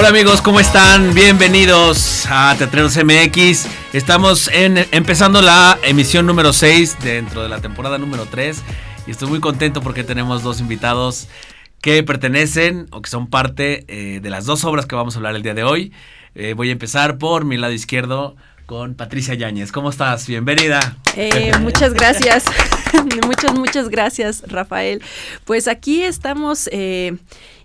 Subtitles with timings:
[0.00, 1.12] Hola amigos, ¿cómo están?
[1.12, 3.66] Bienvenidos a Teatreros MX.
[3.92, 8.62] Estamos empezando la emisión número 6 dentro de la temporada número 3
[9.06, 11.28] y estoy muy contento porque tenemos dos invitados
[11.82, 15.36] que pertenecen o que son parte eh, de las dos obras que vamos a hablar
[15.36, 15.92] el día de hoy.
[16.34, 19.70] Eh, voy a empezar por mi lado izquierdo con Patricia Yáñez.
[19.70, 20.26] ¿Cómo estás?
[20.26, 20.96] Bienvenida.
[21.14, 22.44] Eh, muchas gracias.
[23.26, 25.02] muchas, muchas gracias, Rafael.
[25.44, 26.70] Pues aquí estamos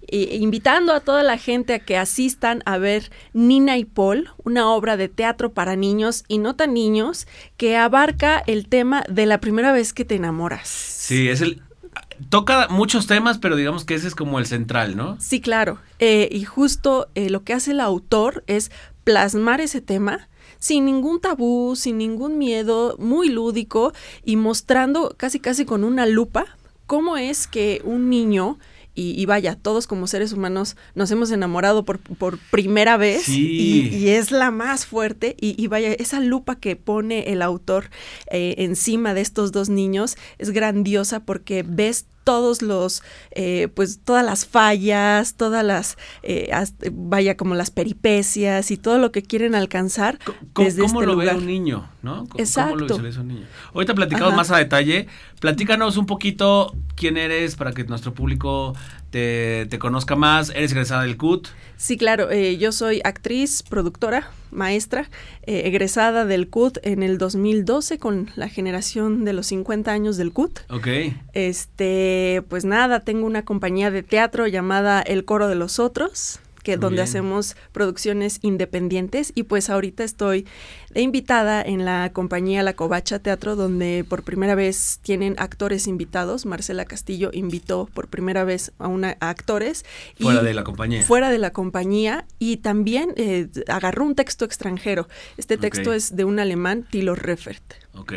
[0.07, 4.69] eh, invitando a toda la gente a que asistan a ver Nina y Paul, una
[4.69, 7.27] obra de teatro para niños y no tan niños
[7.57, 10.67] que abarca el tema de la primera vez que te enamoras.
[10.67, 11.61] Sí, es el,
[12.29, 15.17] toca muchos temas, pero digamos que ese es como el central, ¿no?
[15.19, 15.79] Sí, claro.
[15.99, 18.71] Eh, y justo eh, lo que hace el autor es
[19.03, 20.29] plasmar ese tema
[20.59, 23.93] sin ningún tabú, sin ningún miedo, muy lúdico
[24.23, 26.45] y mostrando casi casi con una lupa
[26.87, 28.57] cómo es que un niño
[28.97, 34.31] y, vaya, todos como seres humanos nos hemos enamorado por, por primera vez y, es
[34.31, 37.89] la más fuerte y, vaya, esa lupa que pone el autor
[38.31, 44.25] eh, encima de estos dos niños es grandiosa porque ves todos los, eh, pues todas
[44.25, 46.51] las fallas, todas las, eh,
[46.91, 50.19] vaya como las peripecias y todo lo que quieren alcanzar.
[50.51, 51.87] ¿Cómo, desde este lo ve un niño?
[52.05, 52.27] ¿no?
[52.37, 52.87] Exacto.
[52.87, 53.45] ¿Cómo lo un niño?
[53.73, 55.07] Ahorita platicamos más a detalle.
[55.39, 58.75] Platícanos un poquito quién eres para que nuestro público
[59.15, 60.49] te, te conozca más.
[60.49, 61.47] ¿Eres egresada del CUT?
[61.77, 62.31] Sí, claro.
[62.31, 65.09] Eh, yo soy actriz, productora, maestra,
[65.43, 70.33] eh, egresada del CUT en el 2012 con la generación de los 50 años del
[70.33, 70.59] CUT.
[70.69, 70.87] Ok.
[71.31, 76.77] Este, pues nada, tengo una compañía de teatro llamada El Coro de los Otros que
[76.77, 80.47] donde hacemos producciones independientes y pues ahorita estoy
[80.89, 86.47] de invitada en la compañía La Covacha Teatro donde por primera vez tienen actores invitados.
[86.47, 89.85] Marcela Castillo invitó por primera vez a, una, actores.
[90.19, 91.03] Fuera de la compañía.
[91.03, 95.07] Fuera de la compañía y también eh, agarró un texto extranjero.
[95.37, 97.75] Este texto es de un alemán, Tilo Refert.
[97.93, 98.13] Ok.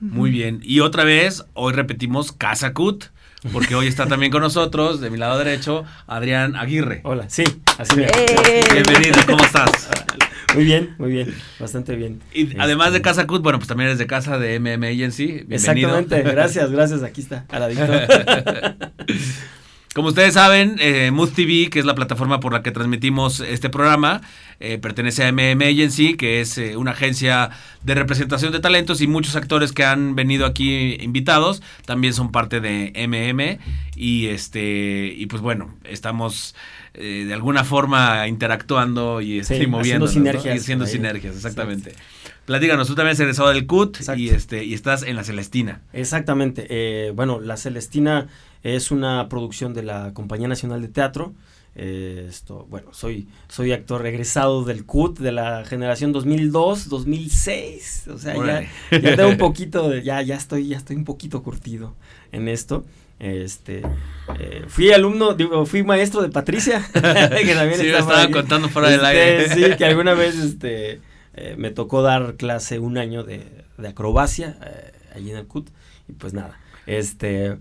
[0.00, 0.60] Muy bien.
[0.62, 3.06] Y otra vez, hoy repetimos Casa Cut
[3.52, 7.00] porque hoy está también con nosotros, de mi lado derecho, Adrián Aguirre.
[7.04, 7.44] Hola, sí,
[7.78, 8.10] así es.
[8.10, 8.64] ¡Eh!
[8.72, 9.88] Bienvenido, ¿cómo estás?
[10.54, 12.20] Muy bien, muy bien, bastante bien.
[12.34, 15.44] Y este, además de Casa Cut, bueno, pues también eres de casa de MM Agency.
[15.46, 15.96] Bienvenido.
[15.98, 17.82] Exactamente, gracias, gracias, aquí está, aladito.
[19.92, 23.68] Como ustedes saben, eh, Mood TV, que es la plataforma por la que transmitimos este
[23.70, 24.20] programa,
[24.62, 27.48] eh, pertenece a MM Agency, que es eh, una agencia
[27.82, 32.60] de representación de talentos y muchos actores que han venido aquí invitados también son parte
[32.60, 33.58] de MM
[33.96, 36.54] y este y pues bueno, estamos
[36.92, 41.94] eh, de alguna forma interactuando y, este, moviendo sinergias, y haciendo sinergias, exactamente.
[42.44, 45.80] Platícanos, tú también eres egresado del CUT y este y estás en la Celestina.
[45.94, 47.12] Exactamente.
[47.14, 48.28] bueno, la Celestina
[48.62, 51.34] es una producción de la Compañía Nacional de Teatro.
[51.76, 58.08] Eh, esto, bueno, soy, soy actor regresado del CUT de la generación 2002, 2006.
[58.12, 61.42] O sea, ya, ya tengo un poquito de, ya, ya estoy, ya estoy un poquito
[61.42, 61.94] curtido
[62.32, 62.84] en esto.
[63.18, 63.82] Este,
[64.38, 66.86] eh, fui alumno, digo, fui maestro de Patricia.
[66.92, 67.00] que
[67.54, 69.44] también sí, estaba contando fuera del aire.
[69.44, 71.00] Este, sí, que alguna vez, este,
[71.34, 73.46] eh, me tocó dar clase un año de,
[73.78, 74.58] de acrobacia
[75.14, 75.68] allí en el CUT.
[76.08, 77.58] Y pues nada, este,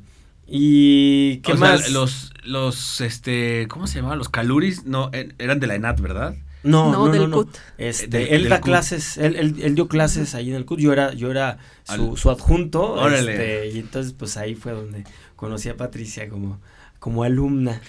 [0.52, 1.92] y qué más.
[1.92, 4.18] los, los, este, ¿cómo se llamaban?
[4.18, 6.36] Los caluris, no, eran de la ENAT, ¿verdad?
[6.64, 7.58] No, no, no, del CUT.
[7.78, 11.32] Este, él da clases, él, él, dio clases ahí en el CUT, yo era, yo
[11.32, 15.06] era su, su adjunto, este, y entonces pues ahí fue donde
[15.36, 16.60] conocí a Patricia como,
[17.00, 17.82] como alumna.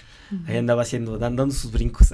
[0.47, 2.13] Ahí andaba haciendo, dando sus brincos.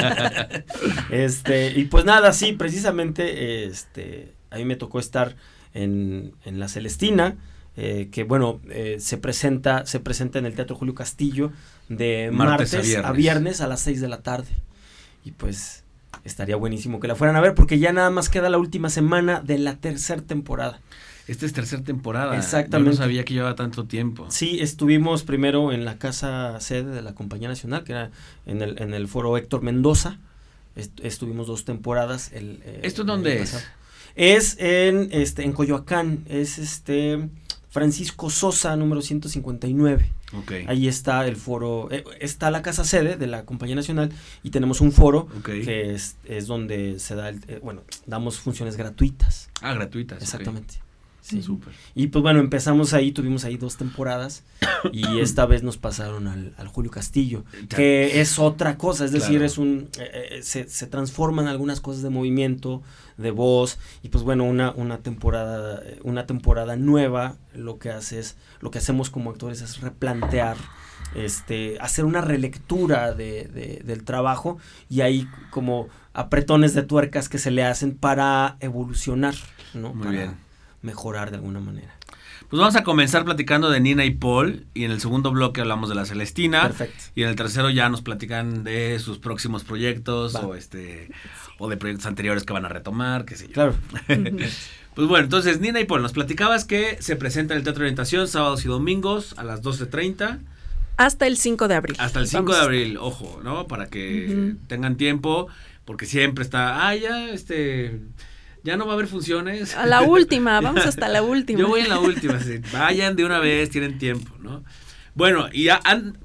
[1.10, 5.36] este, y pues nada, sí, precisamente, este, a mí me tocó estar
[5.72, 7.36] en, en la Celestina,
[7.80, 11.52] eh, que bueno, eh, se, presenta, se presenta en el Teatro Julio Castillo
[11.88, 13.60] de martes, a, viernes.
[13.60, 14.48] a las 6 de la tarde.
[15.24, 15.84] Y pues
[16.24, 19.40] estaría buenísimo que la fueran a ver porque ya nada más queda la última semana
[19.40, 20.80] de la tercera temporada.
[21.28, 22.36] Esta es tercera temporada.
[22.36, 22.90] Exactamente.
[22.90, 24.26] Yo no sabía que llevaba tanto tiempo.
[24.28, 28.10] Sí, estuvimos primero en la casa sede de la Compañía Nacional, que era
[28.46, 30.18] en el, en el foro Héctor Mendoza.
[30.74, 32.32] estuvimos dos temporadas.
[32.32, 33.64] El, eh, ¿Esto dónde es?
[34.16, 36.24] Es en, este, en Coyoacán.
[36.28, 37.28] Es este
[37.68, 40.12] Francisco Sosa, número 159.
[40.42, 40.64] Okay.
[40.68, 44.12] Ahí está el foro, eh, está la casa sede de la Compañía Nacional
[44.42, 48.76] y tenemos un foro que es, es, donde se da, el, eh, bueno, damos funciones
[48.76, 49.50] gratuitas.
[49.62, 50.22] Ah, gratuitas.
[50.22, 50.74] Exactamente.
[51.20, 51.42] Sí.
[51.42, 51.74] Súper.
[51.94, 54.44] Y pues bueno, empezamos ahí, tuvimos ahí dos temporadas
[54.92, 59.58] y esta vez nos pasaron al, Julio Castillo, que es otra cosa, es decir, es
[59.58, 62.82] un eh, eh, se, se, transforman algunas cosas de movimiento,
[63.18, 68.36] de voz y pues bueno, una, una temporada una temporada nueva lo que hace es
[68.60, 70.56] lo que hacemos como actores es replantear
[71.14, 77.50] este, hacer una relectura de, del trabajo y hay como apretones de tuercas que se
[77.50, 79.34] le hacen para evolucionar,
[79.74, 79.94] ¿no?
[79.94, 80.36] Muy bien.
[80.82, 81.97] Mejorar de alguna manera.
[82.48, 85.90] Pues vamos a comenzar platicando de Nina y Paul y en el segundo bloque hablamos
[85.90, 86.62] de la Celestina.
[86.62, 87.04] Perfecto.
[87.14, 91.10] Y en el tercero ya nos platican de sus próximos proyectos o este
[91.58, 93.52] o de proyectos anteriores que van a retomar, qué sé yo.
[93.52, 93.74] Claro.
[94.94, 97.88] pues bueno, entonces Nina y Paul, nos platicabas que se presenta en el Teatro de
[97.88, 100.38] Orientación sábados y domingos a las 12.30.
[100.96, 101.96] Hasta el 5 de abril.
[101.98, 103.66] Hasta el 5 de abril, ojo, ¿no?
[103.66, 105.48] Para que tengan tiempo,
[105.84, 108.00] porque siempre está, ah, ya, este,
[108.68, 109.74] ya no va a haber funciones.
[109.74, 111.58] A la última, vamos hasta la última.
[111.58, 112.58] Yo voy en la última, sí.
[112.72, 114.62] vayan de una vez, tienen tiempo, ¿no?
[115.14, 115.68] Bueno, y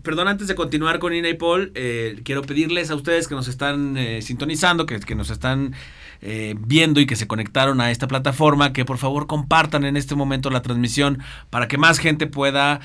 [0.04, 3.48] perdón, antes de continuar con Ina y Paul, eh, quiero pedirles a ustedes que nos
[3.48, 5.74] están eh, sintonizando, que, que nos están
[6.22, 10.14] eh, viendo y que se conectaron a esta plataforma, que por favor compartan en este
[10.14, 12.82] momento la transmisión para que más gente pueda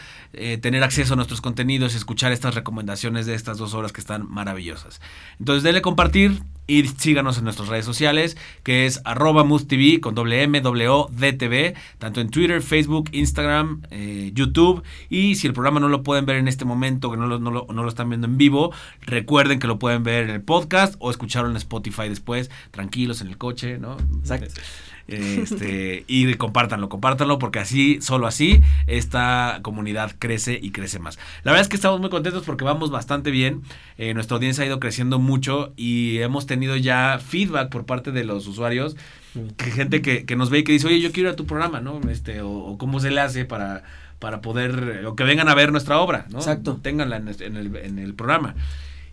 [0.63, 4.31] tener acceso a nuestros contenidos y escuchar estas recomendaciones de estas dos horas que están
[4.31, 5.03] maravillosas.
[5.39, 10.43] Entonces denle compartir, y síganos en nuestras redes sociales, que es arroba TV con doble
[10.43, 14.83] M, DTV, tanto en Twitter, Facebook, Instagram, eh, YouTube.
[15.09, 17.51] Y si el programa no lo pueden ver en este momento, que no lo, no,
[17.51, 20.95] lo, no lo, están viendo en vivo, recuerden que lo pueden ver en el podcast
[20.99, 23.97] o escucharlo en Spotify después, tranquilos en el coche, ¿no?
[24.21, 24.61] Exacto.
[25.09, 31.19] Este, y compártanlo, compártanlo, porque así, solo así, esta comunidad crece y crece más.
[31.45, 33.63] La verdad es que estamos muy contentos porque vamos bastante bien.
[33.97, 38.25] Eh, nuestra audiencia ha ido creciendo mucho y hemos tenido ya feedback por parte de
[38.25, 38.97] los usuarios.
[39.57, 41.47] Que gente que, que nos ve y que dice, oye, yo quiero ir a tu
[41.47, 42.01] programa, ¿no?
[42.11, 43.85] Este, o, cómo se le hace para,
[44.19, 46.39] para poder, o que vengan a ver nuestra obra, ¿no?
[46.39, 46.81] Exacto.
[46.83, 48.57] Ténganla en, en, el, en el programa.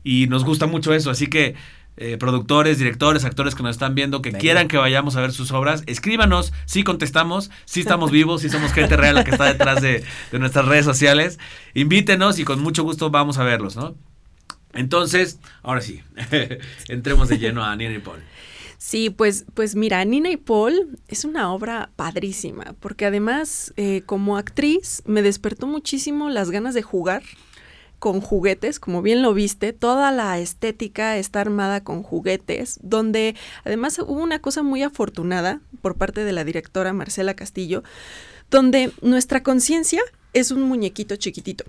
[0.04, 1.56] Y nos gusta mucho eso, así que
[1.98, 5.52] eh, productores, directores, actores que nos están viendo, que quieran que vayamos a ver sus
[5.52, 9.82] obras, escríbanos, si contestamos, si estamos vivos, si somos gente real la que está detrás
[9.82, 10.04] de,
[10.34, 11.40] nuestras redes sociales,
[11.74, 13.96] invítenos y con mucho gusto vamos a verlos, ¿no?
[14.74, 16.02] Entonces, ahora sí,
[16.90, 18.20] entremos de lleno a Nina y Paul.
[18.78, 24.36] Sí, pues, pues mira, Nina y Paul es una obra padrísima, porque además eh, como
[24.36, 27.24] actriz me despertó muchísimo las ganas de jugar
[28.06, 33.98] con juguetes, como bien lo viste, toda la estética está armada con juguetes, donde además
[33.98, 37.82] hubo una cosa muy afortunada por parte de la directora Marcela Castillo,
[38.52, 40.04] donde nuestra conciencia
[40.34, 41.66] es un muñequito chiquitito.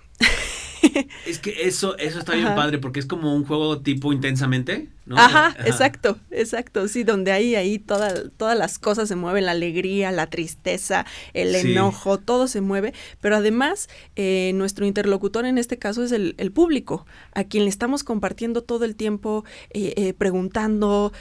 [1.26, 4.90] es que eso, eso está bien padre porque es como un juego tipo intensamente.
[5.14, 10.26] Ajá, exacto, exacto, sí, donde ahí, ahí todas las cosas se mueven, la alegría, la
[10.26, 16.10] tristeza, el enojo, todo se mueve, pero además eh, nuestro interlocutor en este caso es
[16.12, 21.12] el, público, a quien le estamos compartiendo todo el tiempo, eh, eh, preguntando,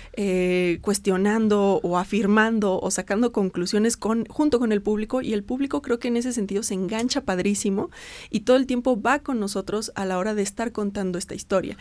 [0.81, 5.21] cuestionando o afirmando o sacando conclusiones con, junto con el público.
[5.21, 7.89] Y el público creo que en ese sentido se engancha padrísimo
[8.29, 11.77] y todo el tiempo va con nosotros a la hora de estar contando esta historia.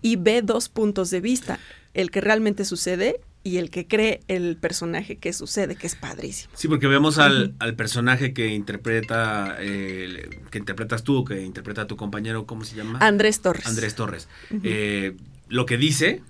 [0.00, 1.41] Y ve dos puntos de vista
[1.94, 6.52] el que realmente sucede y el que cree el personaje que sucede, que es padrísimo.
[6.56, 11.96] Sí, porque vemos al, personaje que interpreta, eh, que interpretas tú, que interpreta a tu
[11.96, 12.98] compañero, ¿cómo se llama?
[13.00, 13.66] Andrés Torres.
[13.66, 14.28] Andrés Torres.
[14.62, 15.16] Eh,
[15.48, 16.22] lo que dice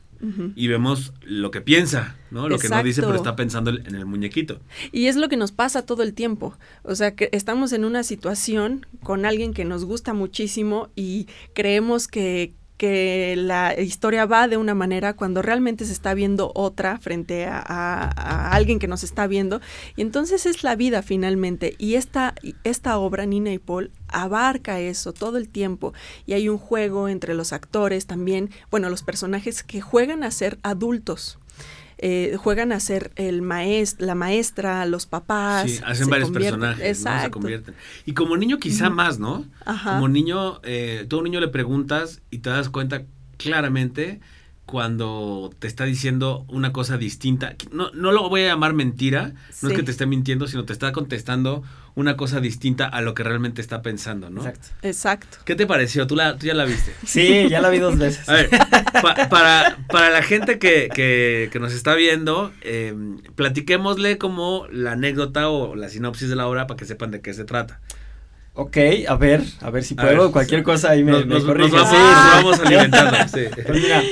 [0.55, 2.49] y vemos lo que piensa, ¿no?
[2.49, 4.61] Lo que no dice, pero está pensando en el muñequito.
[4.93, 6.57] Y es lo que nos pasa todo el tiempo.
[6.85, 12.07] O sea, que estamos en una situación con alguien que nos gusta muchísimo y creemos
[12.07, 17.47] que, que la historia va de una manera cuando realmente se está viendo otra frente
[17.47, 19.61] a, alguien que nos está viendo.
[19.95, 21.77] Y entonces es la vida finalmente.
[21.79, 22.35] Y esta,
[22.65, 25.95] esta obra, Nina y Paul, abarca eso todo el tiempo.
[26.27, 30.59] Y hay un juego entre los actores también, bueno, los personajes que juegan a ser
[30.65, 31.39] adultos.
[32.05, 35.71] Eh, juegan a ser el maestro, la maestra, los papás.
[35.71, 37.77] Sí, hacen varios personajes, se convierten.
[38.05, 39.45] Y como niño quizá más, ¿no?
[39.85, 43.05] Como niño, eh, todo niño le preguntas y te das cuenta
[43.37, 44.21] claramente
[44.67, 47.57] cuando te está diciendo una cosa distinta.
[47.73, 50.73] No, no lo voy a llamar mentira, no es que te esté mintiendo, sino te
[50.73, 51.63] está contestando
[51.95, 54.41] una cosa distinta a lo que realmente está pensando, ¿no?
[54.47, 54.69] Exacto.
[54.83, 55.39] Exacto.
[55.45, 56.07] ¿Qué te pareció?
[56.07, 56.95] ¿Tú, la, tú ya la viste?
[57.05, 58.29] Sí, ya la vi dos veces.
[58.29, 58.51] A ver,
[59.29, 62.95] para, para la gente que, que, que nos está viendo, eh,
[63.35, 67.35] platiquémosle como la anécdota o la sinopsis de la obra para que sepan de qué
[67.35, 67.81] se trata.
[68.55, 68.77] Ok,
[69.09, 73.17] a ver, a ver si puedo, cualquier cosa ahí me, nos, nos, vamos, alimentando.
[73.33, 73.47] Sí.
[73.55, 74.03] Pues mira,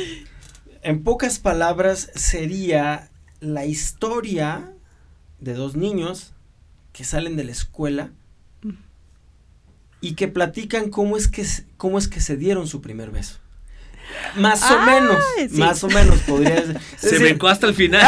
[0.83, 3.09] en pocas palabras sería
[3.41, 4.73] la historia
[5.41, 6.33] de dos niños
[6.93, 8.11] que salen de la escuela
[10.01, 11.47] y que platican cómo es que,
[11.77, 13.39] cómo es que se dieron su primer beso.
[14.37, 15.57] Más o Ah, menos, sí.
[15.59, 16.81] más o menos podría ser.
[16.99, 18.03] Se brincó hasta el final.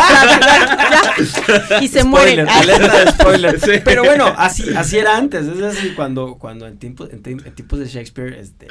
[1.80, 2.48] y se Spoiler, mueren.
[2.48, 3.60] alerta de spoiler.
[3.60, 3.70] Sí.
[3.84, 5.46] Pero bueno, así, así era antes.
[5.46, 8.66] Es así cuando, cuando en, tiempos, en tiempos de Shakespeare, este,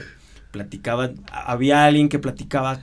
[0.51, 2.81] platicaban, había alguien que platicaba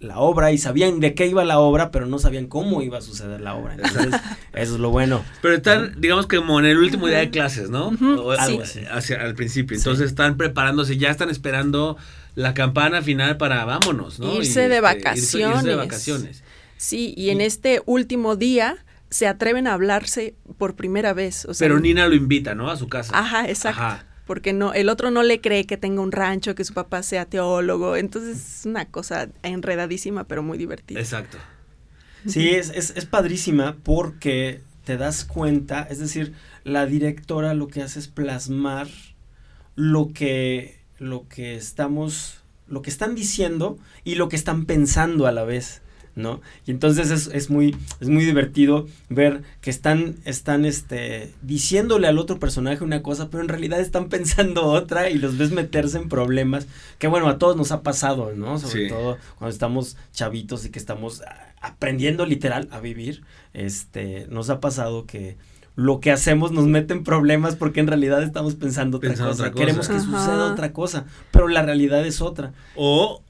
[0.00, 3.00] la obra y sabían de qué iba la obra, pero no sabían cómo iba a
[3.00, 3.74] suceder la obra.
[3.74, 4.20] Entonces,
[4.52, 5.24] eso es lo bueno.
[5.42, 7.88] Pero están, digamos que como en el último día de clases, ¿no?
[7.88, 8.80] O- Algo sí.
[8.80, 8.86] así.
[8.90, 9.76] Hacia al principio.
[9.76, 9.80] Sí.
[9.80, 11.96] Entonces están preparándose, ya están esperando
[12.36, 14.34] la campana final para vámonos, ¿no?
[14.36, 15.56] Irse de este, irse- vacaciones.
[15.56, 16.44] irse de vacaciones.
[16.76, 18.76] Sí, y en este último día
[19.10, 21.44] se atreven a hablarse por primera vez.
[21.46, 22.70] O sea, Pero Nina lo invita, ¿no?
[22.70, 23.18] A su casa.
[23.18, 23.80] Ajá, exacto.
[23.82, 24.04] Ajá.
[24.28, 27.24] Porque no, el otro no le cree que tenga un rancho, que su papá sea
[27.24, 27.96] teólogo.
[27.96, 31.00] Entonces es una cosa enredadísima, pero muy divertida.
[31.00, 31.38] Exacto.
[32.26, 37.82] Sí, es, es, es padrísima porque te das cuenta, es decir, la directora lo que
[37.82, 38.88] hace es plasmar
[39.76, 45.32] lo que, lo que estamos, lo que están diciendo y lo que están pensando a
[45.32, 45.82] la vez.
[46.18, 46.40] ¿No?
[46.66, 52.18] Y entonces es, es muy, es muy divertido ver que están, están este, diciéndole al
[52.18, 56.08] otro personaje una cosa, pero en realidad están pensando otra y los ves meterse en
[56.08, 56.66] problemas
[56.98, 58.58] que bueno, a todos nos ha pasado, ¿no?
[58.58, 58.88] Sobre Sí.
[58.88, 61.22] todo cuando estamos chavitos y que estamos
[61.60, 63.22] aprendiendo literal a vivir,
[63.54, 65.36] este, nos ha pasado que
[65.76, 69.42] lo que hacemos nos mete en problemas porque en realidad estamos pensando otra, Pensando cosa.
[69.44, 69.64] otra cosa.
[69.64, 70.04] Queremos que Ajá.
[70.04, 72.52] suceda otra cosa, pero la realidad es otra.
[72.74, 73.22] O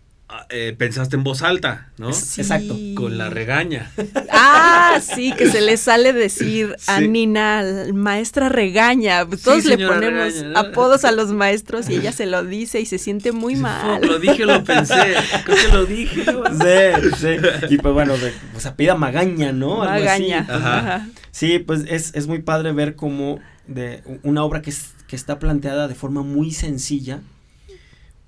[0.51, 2.13] eh, pensaste en voz alta, ¿no?
[2.13, 2.41] Sí.
[2.43, 2.77] Exacto.
[2.95, 3.91] Con la regaña.
[4.31, 7.09] Ah, sí, que se le sale decir a Sí.
[7.09, 9.27] Nina, maestra regaña.
[9.43, 10.59] Todos le ponemos regaña, ¿no?
[10.59, 14.01] apodos a los maestros y ella se lo dice y se siente muy Sí, mal.
[14.07, 15.15] Lo dije, lo pensé.
[15.45, 16.25] Creo que lo dije.
[16.25, 17.37] Sí, sí.
[17.71, 19.83] Y pues bueno, de, pues apellida Magaña, ¿no?
[19.83, 20.23] Algo así.
[20.29, 20.47] Magaña.
[20.49, 20.79] Ajá.
[20.79, 21.09] Ajá.
[21.31, 25.39] Sí, pues es, es muy padre ver cómo de una obra que, es- que está
[25.39, 27.21] planteada de forma muy sencilla,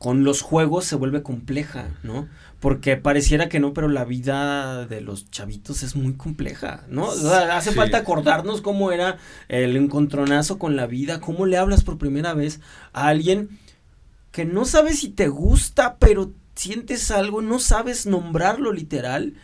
[0.00, 2.26] con los juegos se vuelve compleja, ¿no?
[2.58, 7.04] Porque pareciera que no, pero la vida de los chavitos es muy compleja, ¿no?
[7.04, 7.76] O sea, hace Sí.
[7.76, 12.60] falta acordarnos cómo era el encontronazo con la vida, cómo le hablas por primera vez
[12.94, 13.50] a alguien
[14.32, 19.34] que no sabes si te gusta, pero sientes algo, no sabes nombrarlo literal,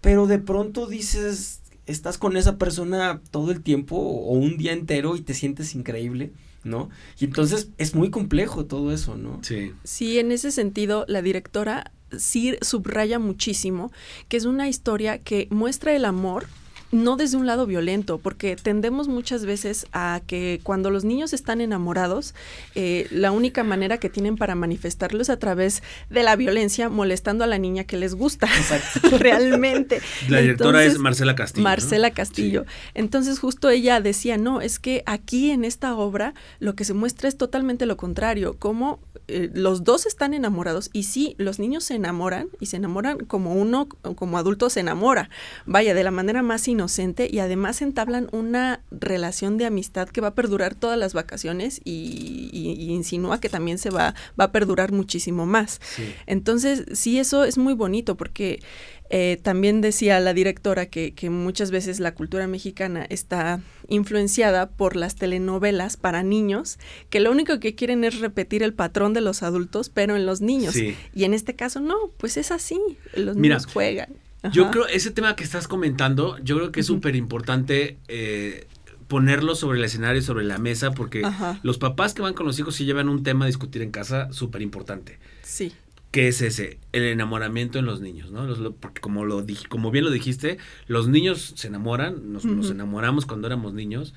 [0.00, 5.14] pero de pronto dices, estás con esa persona todo el tiempo o un día entero
[5.14, 6.32] y te sientes increíble,
[6.66, 6.90] ¿no?
[7.18, 9.40] Y entonces es muy complejo todo eso, ¿no?
[9.42, 9.72] Sí.
[9.84, 13.90] Sí, en ese sentido, la directora sí subraya muchísimo
[14.28, 16.46] que es una historia que muestra el amor
[16.92, 21.60] no desde un lado violento, porque tendemos muchas veces a que cuando los niños están
[21.60, 22.34] enamorados,
[22.74, 27.44] eh, la única manera que tienen para manifestarlo es a través de la violencia, molestando
[27.44, 28.46] a la niña que les gusta.
[28.46, 29.18] Exacto.
[29.18, 30.00] Realmente.
[30.28, 31.62] La directora Entonces, es Marcela Castillo.
[31.62, 31.70] ¿no?
[31.70, 32.64] Marcela Castillo.
[32.94, 37.28] Entonces justo ella decía, no, es que aquí en esta obra lo que se muestra
[37.28, 41.94] es totalmente lo contrario, como eh, los dos están enamorados y sí, los niños se
[41.94, 45.30] enamoran y se enamoran como uno como adulto se enamora,
[45.64, 50.28] vaya, de la manera más inocente y además entablan una relación de amistad que va
[50.28, 54.52] a perdurar todas las vacaciones y, y- y insinúa que también se va, va a
[54.52, 55.80] perdurar muchísimo más.
[55.96, 56.04] Sí.
[56.26, 58.60] Entonces, sí, eso es muy bonito porque
[59.08, 64.96] eh, también decía la directora que, que muchas veces la cultura mexicana está influenciada por
[64.96, 66.78] las telenovelas para niños,
[67.08, 70.40] que lo único que quieren es repetir el patrón de los adultos, pero en los
[70.40, 70.74] niños.
[70.74, 70.96] Sí.
[71.14, 72.78] Y en este caso no, pues es así,
[73.14, 74.08] los Mira, niños juegan.
[74.52, 76.98] Yo creo, ese tema que estás comentando, yo creo que es Ujú.
[76.98, 78.66] súper importante eh,
[79.08, 81.58] ponerlo sobre el escenario, sobre la mesa, porque Ajá.
[81.62, 84.32] los papás que van con los hijos sí llevan un tema a discutir en casa
[84.32, 85.18] súper importante.
[85.42, 85.72] Sí,
[86.12, 86.78] ¿Qué es ese?
[86.92, 88.46] El enamoramiento en los niños, ¿no?
[88.46, 92.44] Los- lo- porque como, lo dij- como bien lo dijiste, los niños se enamoran, nos,
[92.46, 92.74] nos Ujú.
[92.74, 94.14] enamoramos cuando éramos niños,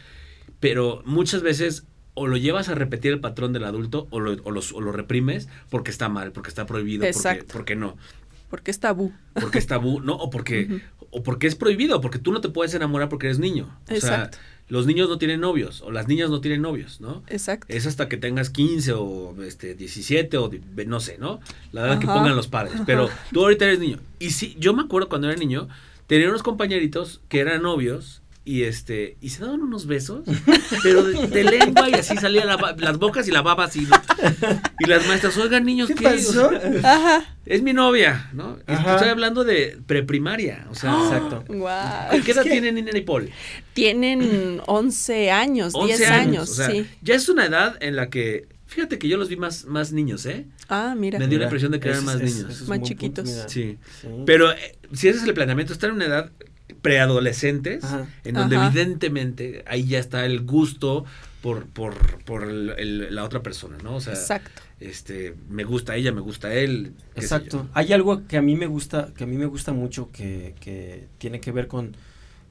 [0.61, 4.51] pero muchas veces o lo llevas a repetir el patrón del adulto o lo, o
[4.51, 7.45] los- o lo reprimes porque está mal, porque está prohibido, porque, Exacto.
[7.51, 7.97] porque no,
[8.50, 9.13] porque es tabú.
[9.39, 10.15] porque es tabú, ¿no?
[10.15, 13.70] O porque, o porque es prohibido, porque tú no te puedes enamorar porque eres niño.
[13.89, 14.38] O Exacto.
[14.38, 17.24] sea, los niños no tienen novios o las niñas no tienen novios, ¿no?
[17.27, 17.65] Exacto.
[17.70, 20.51] Es hasta que tengas 15 o este 17 o
[20.86, 21.39] no sé, ¿no?
[21.72, 22.82] La edad que pongan los padres.
[22.86, 24.00] Pero tú ahorita eres niño.
[24.20, 25.68] Y sí, yo me acuerdo cuando era niño,
[26.08, 30.24] tenía unos compañeritos que eran novios y este y se daban unos besos,
[30.82, 33.82] pero de, de lengua y así salían la las bocas y la baba así.
[33.82, 33.96] ¿no?
[34.79, 36.03] Y las maestras, oigan niños, ¿Qué ¿qué?
[36.03, 36.48] pasó?
[36.48, 37.38] O sea, Ajá.
[37.46, 38.58] es mi novia, ¿no?
[38.68, 38.72] Y.
[38.74, 41.44] Estoy hablando de preprimaria, o sea, Exacto.
[41.48, 42.10] Guau.
[42.24, 43.29] ¿qué edad Es que- tienen Nina y Paul?
[43.74, 46.88] Tienen 11 años, 11 10 años, o sea, sí.
[47.01, 50.25] ya es una edad en la que, fíjate que yo los vi más, más niños,
[50.25, 50.48] ¿eh?
[50.70, 51.20] Ah, mira.
[51.20, 52.51] Me dio la impresión de que eran más es- niños.
[52.62, 53.29] es Más punto, chiquitos.
[53.48, 53.77] Sí.
[54.25, 56.32] Pero eh, si ese es el planeamiento, estar en una edad
[56.81, 58.07] preadolescentes, Ajá.
[58.23, 58.67] en donde Ajá.
[58.67, 61.05] evidentemente ahí ya está el gusto
[61.41, 61.95] por, por,
[62.25, 63.95] por el- el- la otra persona, ¿no?
[63.95, 64.61] O sea, Exacto.
[64.79, 66.93] este, me gusta ella, me gusta él.
[67.15, 67.63] qué sé Exacto.
[67.63, 67.69] yo.
[67.73, 71.07] Hay algo que a mí me gusta, que a mí me gusta mucho, que, que
[71.17, 71.95] tiene que ver con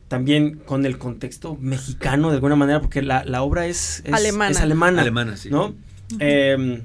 [0.09, 4.51] también con el contexto mexicano de alguna manera, porque la, la obra es, es Alemana.
[4.53, 5.51] es alemana, Alemana, sí.
[5.51, 5.75] ¿no?
[6.19, 6.83] Eh,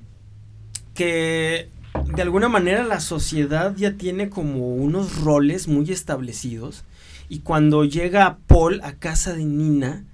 [0.94, 1.70] que
[2.14, 6.84] de alguna manera la sociedad ya tiene como unos roles muy establecidos
[7.30, 10.06] y cuando llega Paul a casa de Nina,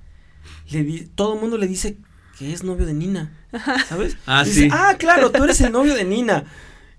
[0.71, 1.97] le di- todo el mundo le dice
[2.37, 3.31] que es novio de Nina,
[3.87, 4.17] ¿sabes?
[4.25, 4.69] Ah, Dice, sí.
[4.71, 6.45] ah, claro, tú eres el novio de Nina.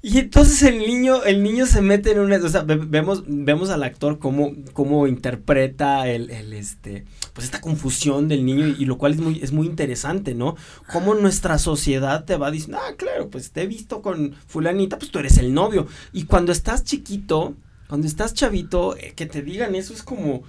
[0.02, 3.68] Y entonces el niño, el niño se mete en una, o sea, ve- vemos, vemos
[3.68, 8.84] al actor cómo, cómo interpreta el, el, este, pues esta confusión del niño y, y
[8.86, 10.56] lo cual es muy, es muy interesante, ¿no?
[10.90, 15.10] Cómo nuestra sociedad te va diciendo, ah, claro, pues te he visto con fulanita, pues
[15.10, 15.86] tú eres el novio.
[16.14, 17.54] Y cuando estás chiquito,
[17.90, 20.42] cuando estás chavito, eh, que te digan eso es como,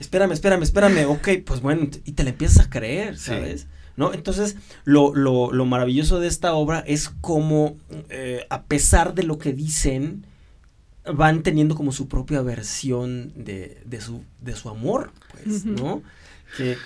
[0.00, 3.26] espérame, espérame, espérame, ok, pues bueno, y te la empiezas a creer, Sí.
[3.26, 3.66] ¿sabes?
[3.96, 4.12] ¿no?
[4.12, 7.76] Entonces, lo, lo, lo maravilloso de esta obra es cómo,
[8.10, 10.24] eh, a pesar de lo que dicen,
[11.12, 15.64] van teniendo como su propia versión de, de, su, de su amor, pues.
[15.64, 16.02] ¿no?
[16.56, 16.76] Que,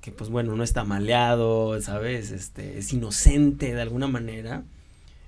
[0.00, 2.30] que, pues bueno, no está maleado, ¿sabes?
[2.30, 4.62] Este, es inocente de alguna manera.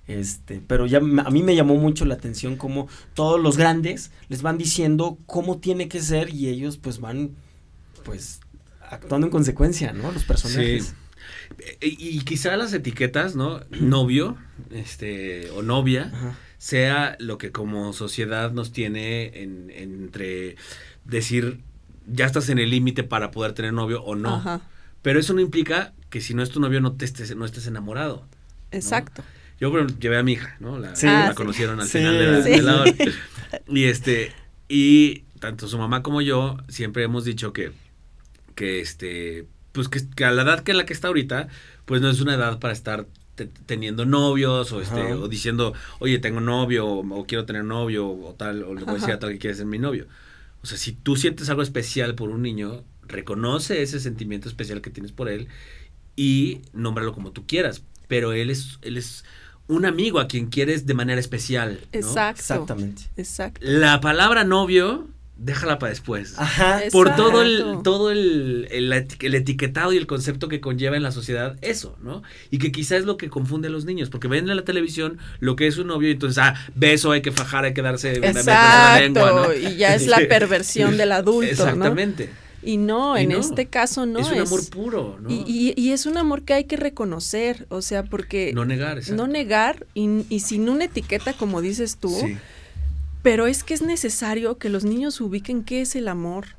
[0.06, 4.12] Este, pero ya me- a mí me llamó mucho la atención cómo todos los grandes
[4.28, 7.32] les van diciendo cómo tiene que ser y ellos pues van
[8.04, 8.40] pues
[8.88, 10.12] actuando en consecuencia, ¿no?
[10.12, 10.94] Los personajes.
[11.58, 13.60] Eh, Y, y quizá las etiquetas, ¿no?
[13.80, 14.36] Novio,
[14.70, 16.38] este, o novia, Ajá.
[16.58, 20.54] sea lo que como sociedad nos tiene en, entre
[21.04, 21.62] decir,
[22.06, 24.36] ya estás en el límite para poder tener novio o no.
[24.36, 24.60] Ajá.
[25.02, 27.66] Pero eso no implica que si no es tu novio no, te estés, no estés
[27.66, 28.24] enamorado.
[28.70, 29.24] Exacto.
[29.60, 30.78] Yo ejemplo, llevé a mi hija, ¿no?
[30.78, 31.06] La, Sí.
[31.06, 31.34] la Ah, sí.
[31.36, 32.50] conocieron al final de la, Sí.
[32.50, 32.92] de la hora.
[33.68, 34.32] Y este,
[34.68, 37.72] y tanto su mamá como yo siempre hemos dicho que,
[38.54, 41.48] que este, pues que, que a la edad que la que está ahorita,
[41.84, 45.16] pues no es una edad para estar te- teniendo novios o este, Ajá.
[45.16, 48.92] o diciendo, oye, tengo novio, o, o quiero tener novio, o tal, o le voy
[48.92, 50.06] a decir a tal que quieres ser mi novio.
[50.62, 54.90] O sea, si tú sientes algo especial por un niño, reconoce ese sentimiento especial que
[54.90, 55.48] tienes por él
[56.16, 57.82] y nómbralo como tú quieras.
[58.08, 59.24] Pero él es, él es
[59.68, 61.80] un amigo a quien quieres de manera especial.
[61.92, 61.98] ¿no?
[61.98, 62.40] Exacto.
[62.40, 63.02] Exactamente.
[63.16, 63.60] Exacto.
[63.62, 66.34] La palabra novio, déjala para después.
[66.38, 66.82] Ajá.
[66.84, 67.82] Es- Por todo el, Exacto.
[67.82, 72.22] todo el, el, el etiquetado y el concepto que conlleva en la sociedad eso, ¿no?
[72.50, 75.18] Y que quizás es lo que confunde a los niños, porque ven en la televisión
[75.40, 78.12] lo que es un novio y entonces, ah, beso, hay que fajar, hay que darse
[78.20, 79.00] meter la Exacto.
[79.02, 79.52] lengua, ¿no?
[79.52, 81.84] Y ya es la perversión del adulto, ¿no?
[82.66, 83.38] Y no, Y en no.
[83.38, 85.30] este caso no es un amor puro, ¿no?
[85.30, 88.98] Y, y- y es un amor que hay que reconocer, o sea, porque no negar,
[88.98, 89.22] exacto.
[89.22, 92.36] no negar y, y sin una etiqueta, como dices tú, Sí.
[93.22, 96.55] pero es que es necesario que los niños ubiquen qué es el amor.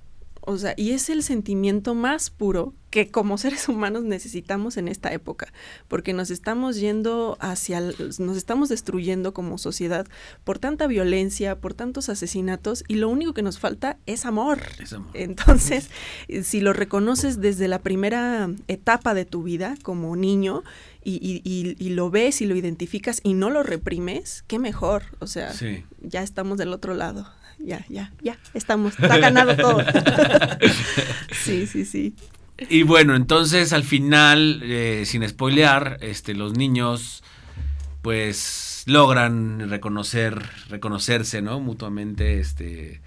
[0.49, 5.11] O sea, y es el sentimiento más puro que como seres humanos necesitamos en esta
[5.11, 5.51] época,
[5.89, 10.07] porque nos estamos yendo hacia, el- nos estamos destruyendo como sociedad
[10.45, 14.61] por tanta violencia, por tantos asesinatos, y lo único que nos falta es amor.
[14.81, 15.11] Es amor.
[15.15, 15.89] Entonces,
[16.29, 20.63] eh, si lo reconoces desde la primera etapa de tu vida como niño
[21.03, 25.03] y, y- y- y lo ves y lo identificas y no lo reprimes, qué mejor.
[25.19, 25.83] O sea, Sí.
[26.01, 27.27] ya estamos del otro lado.
[27.59, 29.83] Ya, ya, ya, estamos, está ganado todo.
[31.31, 32.15] sí, sí, sí.
[32.69, 37.23] Y bueno, entonces al final, eh, sin spoilear, este, los niños
[38.01, 41.59] pues logran reconocer, reconocerse, ¿no?
[41.59, 43.01] Mutuamente, este,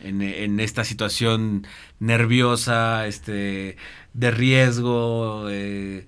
[0.00, 1.66] en, en esta situación
[1.98, 3.76] nerviosa, este,
[4.14, 6.06] de riesgo, eh,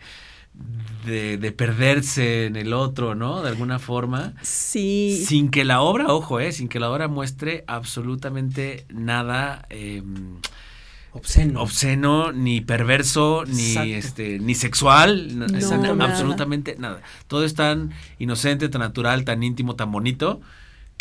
[1.06, 3.42] de, de perderse en el otro, ¿no?
[3.42, 4.34] De alguna forma.
[4.42, 5.22] Sí.
[5.26, 10.02] Sin que la obra, ojo, eh, sin que la obra muestre absolutamente nada eh,
[11.14, 11.60] Obsceno.
[11.60, 13.90] obsceno, ni perverso, ni Exacto.
[13.90, 16.04] este, ni sexual, no, No, es na- nada.
[16.10, 17.02] absolutamente nada.
[17.28, 20.40] Todo es tan inocente, tan natural, tan íntimo, tan bonito,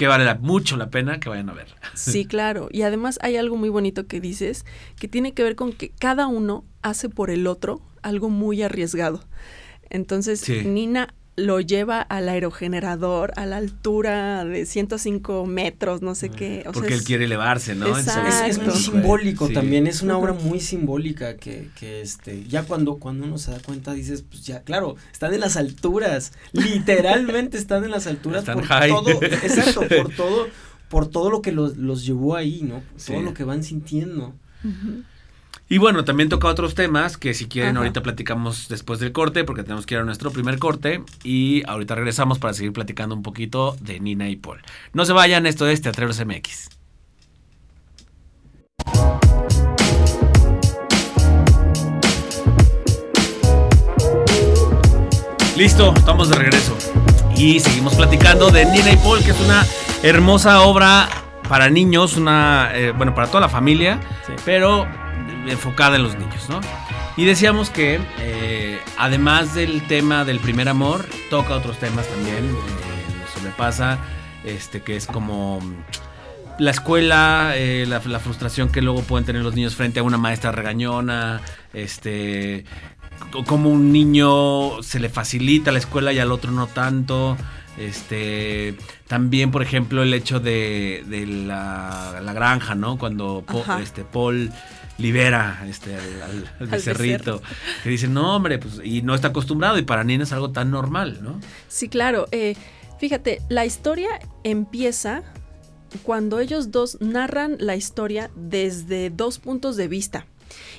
[0.02, 1.76] que vale la- mucho la pena que vayan a verla.
[1.94, 2.70] Sí, claro.
[2.72, 4.66] Y además hay algo muy bonito que dices,
[5.00, 9.24] que tiene que ver con que cada uno hace por el otro algo muy arriesgado.
[9.92, 10.64] Entonces, Sí.
[10.66, 16.60] Nina lo lleva al aerogenerador a la altura de 105 metros, no sé qué.
[16.62, 17.98] O sea, Porque él es- quiere elevarse, ¿no?
[17.98, 19.54] Es, muy simbólico Sí.
[19.54, 23.60] también, es una obra muy simbólica que, que este, ya cuando, cuando uno se da
[23.60, 28.56] cuenta dices, pues ya, claro, están en las alturas, literalmente están en las alturas Están
[28.60, 28.90] por high.
[28.90, 30.48] todo, exacto, por todo,
[30.90, 32.82] por todo lo que los, los llevó ahí, ¿no?
[32.98, 33.14] Sí.
[33.14, 34.34] Todo lo que van sintiendo.
[34.64, 35.04] Ujú.
[35.72, 39.64] Y bueno, también toca otros temas que si quieren ahorita platicamos después del corte porque
[39.64, 43.78] tenemos que ir a nuestro primer corte y ahorita regresamos para seguir platicando un poquito
[43.80, 44.62] de Nina y Paul.
[44.92, 46.72] No se vayan, esto es Teatreros MX.
[55.56, 56.78] Listo, estamos de regreso
[57.38, 59.66] y seguimos platicando de Nina y Paul, que es una
[60.04, 61.08] hermosa obra
[61.52, 64.32] para niños, una, eh, bueno, para toda la familia, Sí.
[64.46, 64.88] pero
[65.50, 66.62] enfocada en los niños, ¿no?
[67.18, 73.20] Y decíamos que eh, además del tema del primer amor, toca otros temas también, eh,
[73.20, 73.98] lo sobrepasa,
[74.46, 75.74] este, que es como mm,
[76.60, 80.18] la escuela, eh, la, la frustración que luego pueden tener los niños frente a una
[80.18, 81.42] maestra regañona,
[81.74, 82.64] este,
[83.46, 87.36] como un niño se le facilita la escuela y al otro no tanto.
[87.78, 88.76] Este,
[89.08, 92.98] también, por ejemplo, el hecho de, de la, la granja, ¿no?
[92.98, 93.44] Cuando
[93.82, 94.52] este, Paul
[94.98, 97.42] libera este, al, al- al Al becerrito.
[97.84, 100.70] Que dice, no, hombre, pues, y no está acostumbrado, y para Nina es algo tan
[100.70, 101.40] normal, ¿no?
[101.68, 102.28] Sí, claro.
[102.32, 102.56] eh,
[103.00, 104.10] fíjate, la historia
[104.44, 105.24] empieza
[106.04, 110.26] cuando ellos dos narran la historia desde dos puntos de vista.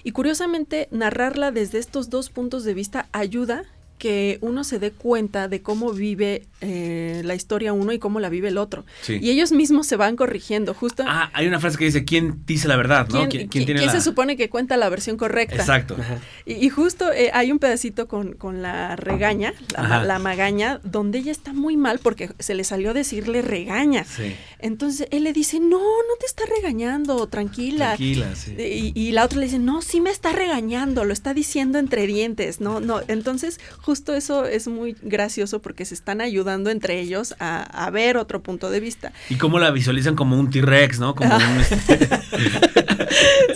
[0.04, 3.64] Y curiosamente, narrarla desde estos dos puntos de vista ayuda
[4.02, 8.30] que uno se dé cuenta de cómo vive eh, la historia uno y cómo la
[8.30, 8.84] vive el otro.
[9.02, 9.20] Sí.
[9.22, 11.04] Y ellos mismos se van corrigiendo, justo.
[11.06, 13.06] Ah, hay una frase que dice, ¿quién dice la verdad?
[13.10, 13.28] ¿no?
[13.28, 14.00] ¿Quién, ¿Quién, quién- tiene quién la...
[14.00, 15.54] se supone que cuenta la versión correcta?
[15.54, 15.96] Exacto.
[16.44, 21.18] Y, y justo eh, hay un pedacito con, con la regaña, la, la magaña, donde
[21.18, 24.02] ella está muy mal porque se le salió a decirle regaña.
[24.02, 24.34] Sí.
[24.62, 27.96] Entonces él le dice, no, no te está regañando, tranquila.
[27.96, 28.54] Tranquila, sí.
[28.58, 32.06] Y, y la otra le dice, no, sí me está regañando, lo está diciendo entre
[32.06, 33.00] dientes, no, no.
[33.08, 38.16] Entonces, justo eso es muy gracioso porque se están ayudando entre ellos a, a ver
[38.16, 39.12] otro punto de vista.
[39.28, 41.14] Y cómo la visualizan como un T-Rex, ¿no?
[41.14, 41.42] Como un...
[41.60, 42.08] este,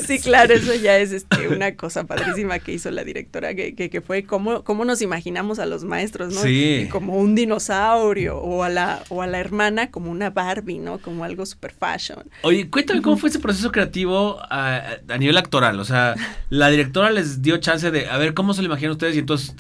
[0.07, 3.91] Sí, claro, eso ya es este, una cosa padrísima que hizo la directora, que, que,
[3.91, 6.43] que fue cómo, cómo nos imaginamos a los maestros, ¿no?
[6.43, 6.83] Sí.
[6.85, 10.96] Y como un dinosaurio, o a la, o a la hermana como una Barbie, ¿no?
[10.99, 12.25] Como algo super fashion.
[12.43, 15.79] Oye, cuéntame cómo fue ese proceso creativo a, a nivel actoral.
[15.81, 16.15] O sea,
[16.51, 19.17] la directora les dio chance de, a ver, ¿cómo se lo imaginan ustedes?
[19.17, 19.55] Y entonces,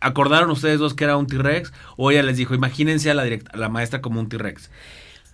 [0.00, 1.72] ¿acordaron ustedes dos que era un T-Rex?
[1.96, 4.70] O ella les dijo, imagínense a la, a la maestra como un T-Rex.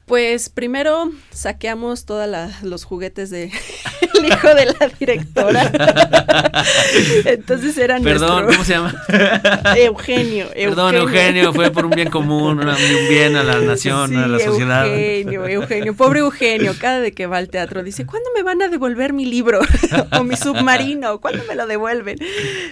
[0.07, 2.27] Pues primero saqueamos todos
[2.62, 3.53] los juguetes de
[4.18, 5.70] el hijo de la directora.
[7.24, 9.74] Entonces era Perdón, nuestro ¿cómo se llama?
[9.76, 14.38] Eugenio, Perdón, Eugenio, fue por un bien común, un bien a la nación, a la
[14.38, 14.87] sociedad.
[14.87, 18.68] Eugenio, Eugenio, pobre Eugenio, cada vez que va al teatro dice, ¿cuándo me van a
[18.68, 19.61] devolver mi libro?
[20.18, 22.18] o mi submarino, ¿cuándo me lo devuelven?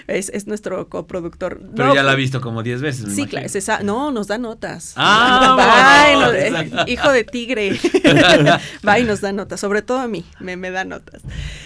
[0.07, 1.59] Es, es nuestro coproductor.
[1.75, 3.05] Pero No, ya la ha pues, visto como 10 veces.
[3.05, 3.29] me Sí, imagino.
[3.31, 4.93] claro, se sa- no, nos da notas.
[4.95, 7.77] Ah, Va, nos- hijo de tigre.
[8.87, 11.21] Va y nos da notas, sobre todo a mí, me, me da notas.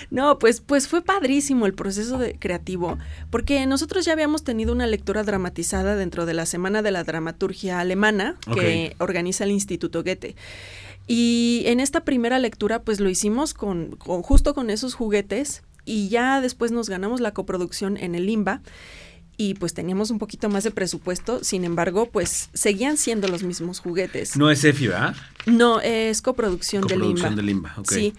[0.09, 2.97] No, pues, pues fue padrísimo el proceso de creativo,
[3.29, 7.79] porque nosotros ya habíamos tenido una lectura dramatizada dentro de la Semana de la Dramaturgia
[7.79, 10.35] Alemana que organiza el Instituto Goethe.
[11.07, 16.09] Y en esta primera lectura, pues lo hicimos con, con- justo con esos juguetes y
[16.09, 18.61] ya después nos ganamos la coproducción en el IMBA
[19.37, 23.79] y pues teníamos un poquito más de presupuesto, sin embargo, pues seguían siendo los mismos
[23.79, 24.37] juguetes.
[24.37, 25.15] No es EFI, ¿verdad?
[25.47, 27.35] No, es coproducción, del Coproducción IMBA.
[27.37, 27.75] del Limba.
[27.89, 28.13] Sí.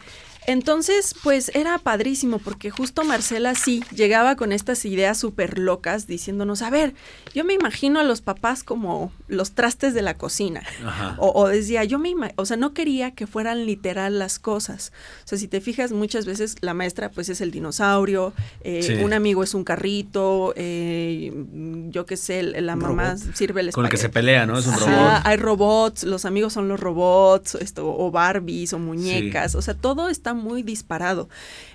[0.47, 6.63] Entonces, pues era padrísimo porque justo Marcela sí llegaba con estas ideas súper locas diciéndonos,
[6.63, 6.95] a ver,
[7.35, 10.63] yo me imagino a los papás como los trastes de la cocina.
[10.85, 11.15] Ajá.
[11.19, 14.93] O, o decía, yo me o sea, no quería que fueran literal las cosas.
[15.25, 18.95] O sea, si te fijas, muchas veces la maestra pues es el dinosaurio, eh, Sí.
[18.95, 21.33] un amigo es un carrito, eh,
[21.91, 23.35] yo qué sé, la Un mamá robot.
[23.35, 24.59] sirve el Con el que se pelea, ¿no?
[24.59, 25.21] Es un robot.
[25.25, 30.09] hay robots, los amigos son los robots, esto, o Barbies, o muñecas, o sea, todo
[30.09, 31.29] está muy disparado.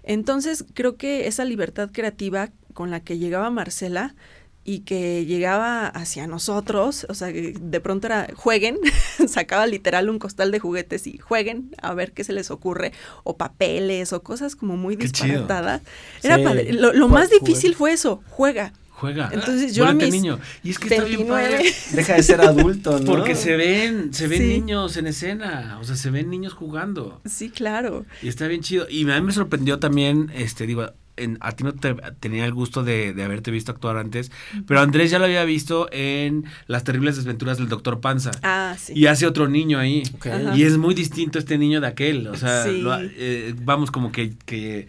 [0.04, 4.16] Entonces, creo que esa libertad creativa con la que llegaba Marcela
[4.64, 8.78] y que llegaba hacia nosotros, o sea, que de pronto era, jueguen,
[9.28, 12.92] sacaba literal un costal de juguetes y jueguen a ver qué se les ocurre,
[13.24, 15.84] o papeles, o cosas como muy disparatadas.
[16.22, 16.74] Era Sí, padre.
[16.74, 18.74] Lo, lo más difícil fue eso, juega.
[19.00, 19.30] Juega.
[19.32, 20.40] Entonces, yo a mis niño.
[20.64, 21.74] Y es que está bien 29 padre.
[21.94, 23.06] Deja de ser adulto, ¿no?
[23.06, 24.48] Porque se ven, se ven Sí.
[24.48, 27.22] niños en escena, o sea, se ven niños jugando.
[27.26, 28.06] Sí, claro.
[28.24, 28.88] Y está bien chido.
[28.90, 32.54] Y a mí me sorprendió también, este, digo, en- a ti no te tenía el
[32.54, 34.32] gusto de, de haberte visto actuar antes,
[34.68, 38.32] pero Andrés ya lo había visto en Las terribles desventuras del Doctor Panza.
[38.44, 38.94] Ah, sí.
[38.96, 40.04] Y hace otro niño ahí.
[40.16, 40.28] Ok.
[40.28, 40.58] Ajá.
[40.58, 42.28] Y es muy distinto este niño de aquel.
[42.28, 42.82] O sea, Sí.
[42.82, 44.88] lo- eh, vamos, como que, que,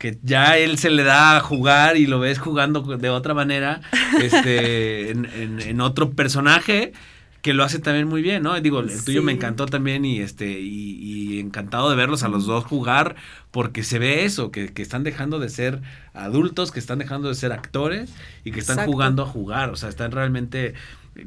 [0.00, 3.82] que ya él se le da a jugar y lo ves jugando de otra manera,
[4.20, 6.92] este, en, en- en otro personaje
[7.42, 8.60] que lo hace también muy bien, ¿no?
[8.60, 10.96] Digo, el tuyo me encantó también y este y,
[11.36, 13.16] y encantado de verlos a los dos jugar
[13.50, 15.80] porque se ve eso, que, que están dejando de ser
[16.12, 18.12] adultos, que están dejando de ser actores
[18.44, 18.92] y que están Exacto.
[18.92, 20.74] jugando a jugar, o sea, están realmente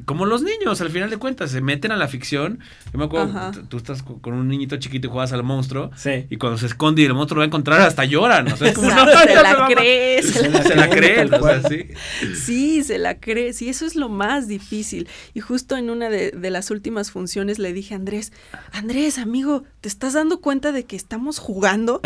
[0.04, 2.58] como los niños, al final de cuentas, se meten a la ficción.
[2.92, 3.52] Yo me acuerdo, Ajá.
[3.68, 5.90] tú estás co- con un niñito chiquito y juegas al monstruo.
[5.96, 6.26] Sí.
[6.30, 8.50] Y cuando se esconde y el monstruo lo va a encontrar, hasta lloran.
[8.52, 10.32] O sea, es como, "No, se la cree, matar".
[10.32, 11.86] se la Se la cree, creen, tal o sea, sí.
[12.34, 13.52] Sí, se la cree.
[13.52, 15.08] Sí, eso es lo más difícil.
[15.34, 18.32] Y justo en una de, de las últimas funciones le dije a Andrés,
[18.72, 22.00] Andrés, amigo, ¿te estás dando cuenta de que estamos jugando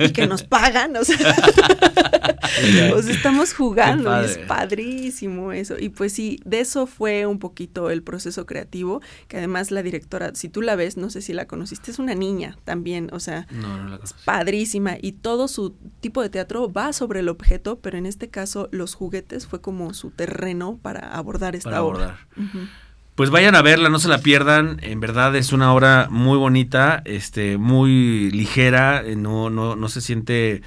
[0.00, 0.96] y que nos pagan?
[0.96, 1.16] O sea,
[2.94, 5.76] o sea, estamos jugando y es padrísimo eso.
[5.78, 10.32] Y pues sí, de eso fue un poquito el proceso creativo, que además la directora,
[10.34, 13.46] si tú la ves, no sé si la conociste, es una niña también, o sea,
[13.50, 14.18] No, no la conozco.
[14.24, 18.68] padrísima y todo su tipo de teatro va sobre el objeto, pero en este caso
[18.72, 22.04] los juguetes fue como su terreno para abordar esta Para obra.
[22.36, 22.68] abordar.
[23.16, 24.78] Pues vayan a verla, no se la pierdan.
[24.82, 30.00] En verdad es una obra muy bonita, este, muy ligera, eh, no, no, no se
[30.00, 30.62] siente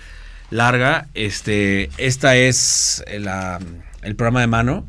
[0.52, 1.08] larga.
[1.15, 3.60] Este, esta es la-
[4.04, 4.86] el programa de mano.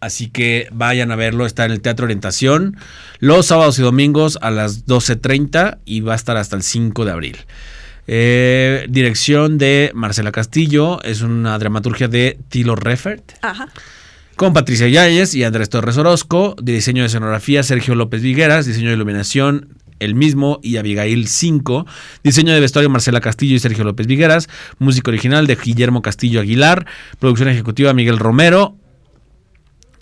[0.00, 2.76] Así que vayan a verlo, está en el Teatro Orientación
[3.18, 7.10] los sábados y domingos a las 12.30 y va a estar hasta el 5 de
[7.10, 7.36] abril.
[8.06, 13.68] Eh, dirección de Marcela Castillo, es una dramaturgia de Tilo Reffert Ajá.
[14.34, 18.88] con Patricia Yáñez y Andrés Torres Orozco, de diseño de escenografía Sergio López Vigueras, diseño
[18.88, 21.86] de iluminación el mismo y Abigail 5,
[22.22, 26.86] diseño de vestuario Marcela Castillo y Sergio López Vigueras, música original de Guillermo Castillo Aguilar,
[27.18, 28.76] producción ejecutiva Miguel Romero,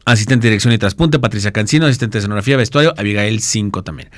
[0.06, 4.08] asistente de dirección y traspunte Patricia Cancino, asistente de escenografía vestuario Abigail 5 también.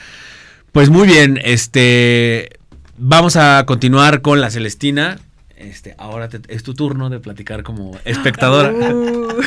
[0.70, 2.51] Pues muy bien, este
[2.96, 5.18] vamos a continuar con la Celestina.
[5.57, 8.70] Este, ahora te- es tu turno de platicar como espectadora.
[8.70, 9.29] Uh.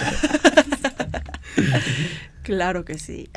[2.44, 3.30] claro que sí.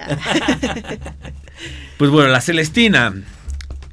[1.99, 3.15] Pues bueno, la Celestina.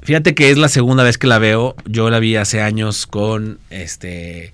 [0.02, 1.76] Fíjate que es la segunda vez que la veo.
[1.84, 4.52] Yo la vi hace años con este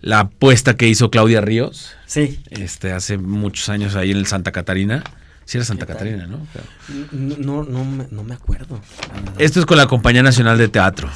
[0.00, 1.94] la apuesta que hizo Claudia Ríos.
[2.08, 2.40] Sí.
[2.50, 5.04] Este, hace muchos años ahí en el Santa Catarina.
[5.44, 5.86] Sí era Santa.
[5.86, 6.46] Catarina, ¿no?
[6.52, 6.66] Claro.
[7.12, 8.80] No, no, no, me, no me acuerdo.
[9.38, 11.08] Esto es con la Compañía Nacional de Teatro.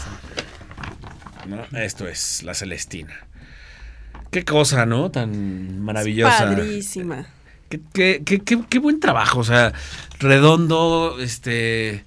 [1.48, 1.78] ¿no?
[1.78, 3.14] Esto es la Celestina.
[4.30, 5.10] Qué cosa, ¿no?
[5.10, 6.44] Tan maravillosa.
[6.44, 7.26] Padrísima.
[7.68, 9.72] Qué, qué- qué- qué- qué buen trabajo, o sea,
[10.18, 12.04] redondo, este...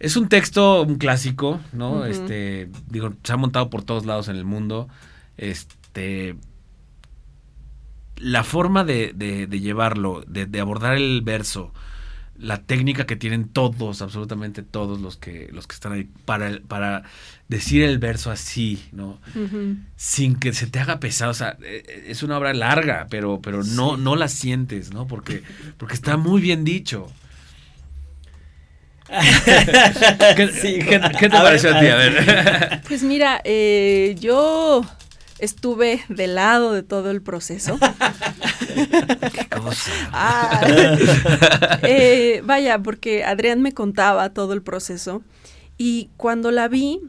[0.00, 2.06] Es un texto, un clásico, ¿no?
[2.06, 4.88] Este, digo, se ha montado por todos lados en el mundo.
[5.36, 6.36] Este...
[8.20, 11.72] La forma de, de- de llevarlo, de, de abordar el verso,
[12.38, 17.02] la técnica que tienen todos, absolutamente todos los que, los que están ahí, para, para
[17.48, 19.20] decir el verso así, ¿no?
[19.96, 21.30] Sin que se te haga pesado.
[21.32, 25.06] O sea, eh, es una obra larga, pero, pero no, no la sientes, ¿no?
[25.06, 25.42] Porque,
[25.76, 27.10] porque está muy bien dicho.
[29.10, 31.86] ¿Qué, Sí, qué- qué te a pareció a a ti?
[31.88, 32.80] A ver.
[32.86, 34.82] Pues mira, eh, yo
[35.40, 37.78] estuve del lado de todo el proceso.
[39.32, 39.90] Qué cosa.
[40.12, 40.60] Ah,
[41.82, 45.22] eh, vaya, porque Adrián me contaba todo el proceso
[45.76, 47.00] y cuando la vi,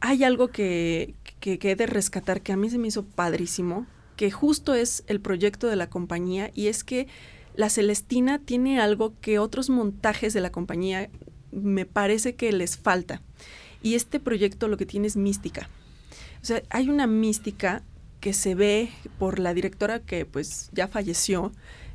[0.00, 3.86] hay algo que, que, que he de rescatar que a mí se me hizo padrísimo,
[4.16, 7.06] que justo es el proyecto de la compañía y es que
[7.54, 11.10] la Celestina tiene algo que otros montajes de la compañía
[11.50, 13.22] me parece que les falta.
[13.82, 15.68] Y este proyecto lo que tiene es mística.
[16.42, 17.82] O sea, hay una mística
[18.20, 21.52] que se ve por la directora que pues ya falleció,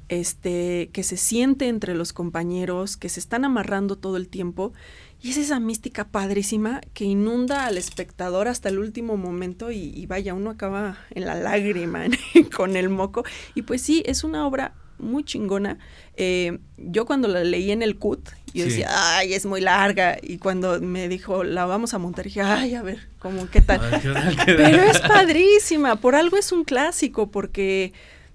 [0.09, 4.73] este, que se siente entre los compañeros, que se están amarrando todo el tiempo,
[5.21, 10.33] y es esa mística padrísima que inunda al espectador hasta el último momento y, vaya,
[10.33, 12.03] uno acaba en la lágrima
[12.55, 13.23] con el moco.
[13.55, 15.79] Y pues sí, es una obra muy chingona.
[16.17, 18.69] Eh, yo cuando la leí en el CUT, yo Sí.
[18.71, 20.17] decía, ay, es muy larga.
[20.21, 23.81] Y cuando me dijo, la vamos a montar, dije, ay, a ver, ¿cómo qué tal?
[23.83, 27.93] Ay, qué tal, qué Pero es padrísima, por algo es un clásico, porque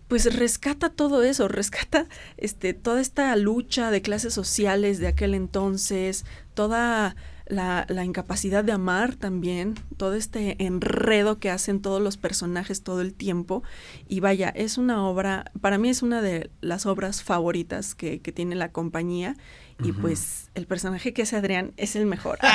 [0.08, 2.06] pues rescata todo eso, rescata
[2.38, 7.14] este, toda esta lucha de clases sociales de aquel entonces, toda
[7.48, 13.00] la, la incapacidad de amar también, todo este enredo que hacen todos los personajes todo
[13.00, 13.62] el tiempo.
[14.06, 18.32] Y vaya, es una obra, para mí es una de las obras favoritas que, que
[18.32, 19.36] tiene la compañía.
[19.82, 22.38] Y pues el personaje que hace Adrián es el mejor.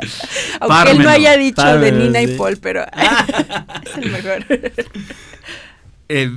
[0.60, 2.36] Aunque él no haya dicho de Nina y.
[2.36, 2.84] Paul, pero
[3.84, 4.46] es el mejor.
[6.08, 6.36] Eh,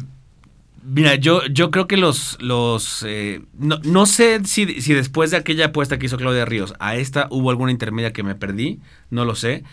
[0.84, 2.38] mira, yo, yo creo que los.
[2.42, 6.74] los eh, no, no sé si, si después de aquella apuesta que hizo Claudia Ríos
[6.80, 9.64] a esta hubo alguna intermedia que me perdí, no lo sé.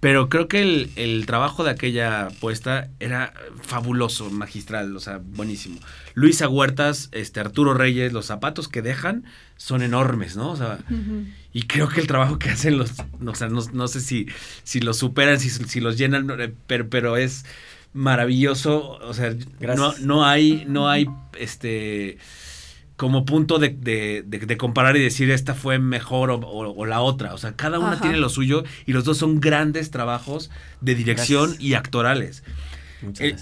[0.00, 5.78] Pero creo que el, el trabajo de aquella apuesta era fabuloso, magistral, o sea, buenísimo.
[6.14, 9.24] Luisa Huertas, este, Arturo Reyes, los zapatos que dejan
[9.58, 10.52] son enormes, ¿no?
[10.52, 10.78] O sea,
[11.52, 14.26] y creo que el trabajo que hacen los, no, o sea, no, no sé si,
[14.64, 17.44] si los superan, si, si los llenan, eh, pero, pero es
[17.92, 18.98] maravilloso.
[19.02, 19.34] O sea,
[19.76, 22.18] no, no hay, no hay este
[22.96, 26.86] como punto de, de- de- de comparar y decir esta fue mejor o, o- o
[26.86, 27.32] la otra.
[27.32, 28.02] O sea, cada una Ajá.
[28.02, 30.50] tiene lo suyo y los dos son grandes trabajos
[30.82, 31.62] de dirección Gracias.
[31.62, 32.42] y actorales.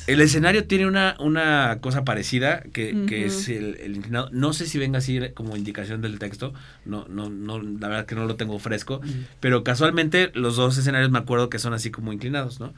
[0.06, 4.28] El, escenario tiene una, una cosa parecida que, que es el, el inclinado.
[4.30, 6.54] No sé si venga así como indicación del texto.
[6.84, 9.00] No, no, no, la verdad que no lo tengo fresco.
[9.40, 12.72] Pero casualmente los dos escenarios me acuerdo que son así como inclinados, ¿no?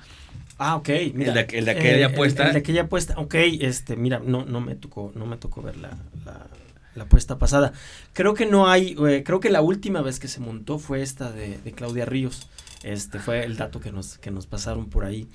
[0.63, 0.91] Ah, ok.
[1.15, 2.47] Mira, de- el de aquella el- puesta.
[2.49, 3.15] El, de aquella puesta.
[3.19, 5.97] Ok, este, mira, no, no me tocó, no me tocó ver la,
[6.27, 6.47] la,
[6.95, 7.73] la puesta pasada.
[8.13, 11.33] Creo que no hay, eh, creo que la última vez que se montó fue esta
[11.33, 12.49] de, de Claudia Ríos.
[12.83, 15.29] Este fue el dato que nos, que nos pasaron por ahí.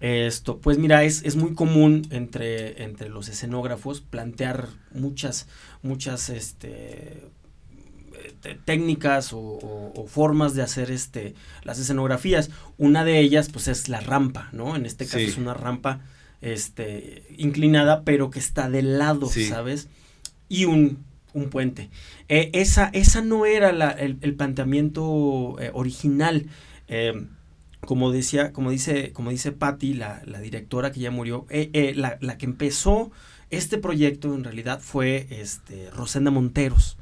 [0.00, 5.46] Esto, pues mira, es, es muy común entre, entre los escenógrafos plantear muchas,
[5.82, 7.41] muchas, este te-
[8.64, 12.50] técnicas o, o- o formas de hacer este las escenografías.
[12.78, 15.24] Una de ellas pues es la rampa no en este caso Sí.
[15.24, 16.00] es una rampa
[16.40, 19.44] este inclinada pero que está de lado Sí.
[19.46, 19.88] sabes
[20.48, 20.98] y un,
[21.34, 21.88] un puente.
[22.28, 26.46] Eh, esa esa no era la- el, el planteamiento eh, original.
[26.88, 27.26] Eh,
[27.80, 32.16] como decía como dice como dice Patty la, la directora que ya murió eh, la,
[32.20, 33.10] la que empezó
[33.50, 36.96] este proyecto en realidad fue este Rosenda Monteros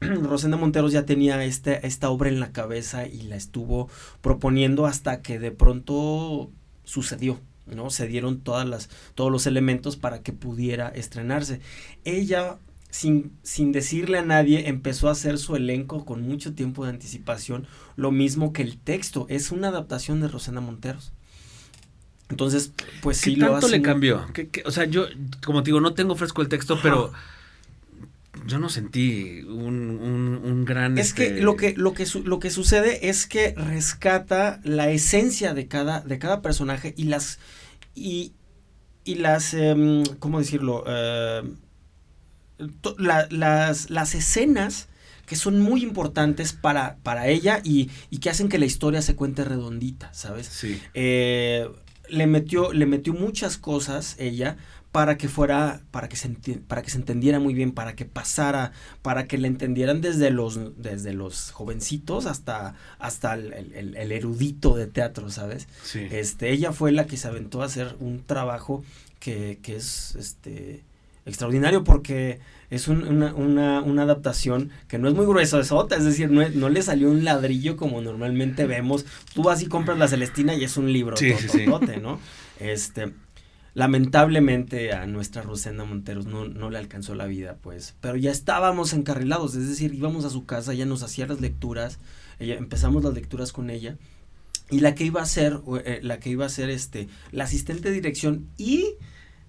[0.00, 3.88] Rosenda Monteros ya tenía este, esta obra en la cabeza y la estuvo
[4.20, 6.50] proponiendo hasta que de pronto
[6.84, 7.90] sucedió, ¿no?
[7.90, 11.60] Se dieron todas las, todos los elementos para que pudiera estrenarse.
[12.04, 12.58] Ella,
[12.90, 17.66] sin, sin decirle a nadie, empezó a hacer su elenco con mucho tiempo de anticipación,
[17.96, 19.26] lo mismo que el texto.
[19.28, 21.12] Es una adaptación de Rosenda Monteros.
[22.30, 24.26] Entonces, pues ¿Qué sí lo tanto hace le cambió?
[24.34, 25.06] ¿Qué- qué- o sea, yo,
[25.44, 27.12] como te digo, no tengo fresco el texto, pero
[28.46, 30.96] yo no sentí un, un, un gran...
[30.98, 34.90] Es este, que lo que lo que su- lo que sucede es que rescata la
[34.90, 37.38] esencia de cada de cada personaje y las
[37.94, 38.32] y
[39.04, 40.84] y las em, cómo decirlo
[42.80, 44.88] to- la- las las escenas
[45.26, 49.14] que son muy importantes para para ella y, y que hacen que la historia se
[49.16, 50.46] cuente redondita, ¿sabes?
[50.46, 50.80] Sí.
[50.94, 51.68] eh,
[52.08, 54.56] le metió le metió muchas cosas ella
[54.92, 56.28] para que fuera para que se
[56.66, 58.72] para que se entendiera muy bien para que pasara
[59.02, 64.74] para que le entendieran desde los desde los jovencitos hasta hasta el, el- el erudito
[64.76, 66.06] de teatro sabes Sí.
[66.10, 68.82] este ella fue la que se aventó a hacer un trabajo
[69.20, 70.82] que, que es este
[71.26, 76.04] extraordinario porque es un- una, una, una adaptación que no es muy gruesa es es
[76.04, 79.04] decir, no, no le salió un ladrillo como normalmente vemos.
[79.34, 81.66] Tú vas y compras la Celestina y es un libro, Sí, sí, sí.
[82.00, 82.18] ¿no?
[82.60, 83.12] Este,
[83.78, 88.92] lamentablemente a nuestra Rosenda Monteros no, no le alcanzó la vida, pues, pero ya estábamos
[88.92, 92.00] encarrilados, es decir, íbamos a su casa, ella nos hacía las lecturas,
[92.40, 93.96] ella, empezamos las lecturas con ella,
[94.68, 97.90] y la que iba a ser, eh, la que iba a ser este, la asistente
[97.90, 98.94] de dirección y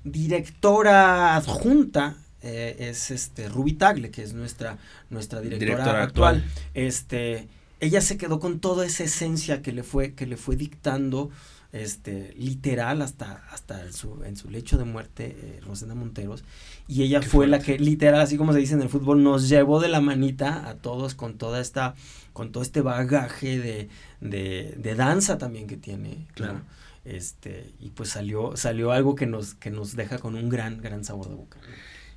[0.04, 4.78] directora adjunta eh, es este Ruby Tagle, que es nuestra,
[5.10, 6.36] nuestra directora, Directora actual.
[6.36, 6.62] actual.
[6.76, 7.48] Este,
[7.80, 11.32] ella se quedó con toda esa esencia que le fue, que le fue dictando
[11.72, 16.44] este literal hasta hasta en su, en su lecho de muerte eh, Rosenda Monteros
[16.88, 19.50] y ella Qué fue la que literal así como se dice en el fútbol nos
[19.50, 21.94] llevó de la manita a todos con toda esta
[22.34, 26.34] con todo este bagaje de, de, de danza también que tiene ¿no?
[26.34, 26.62] Claro.
[27.06, 31.04] este y pues salió salió algo que nos que nos deja con un gran gran
[31.04, 31.60] sabor de boca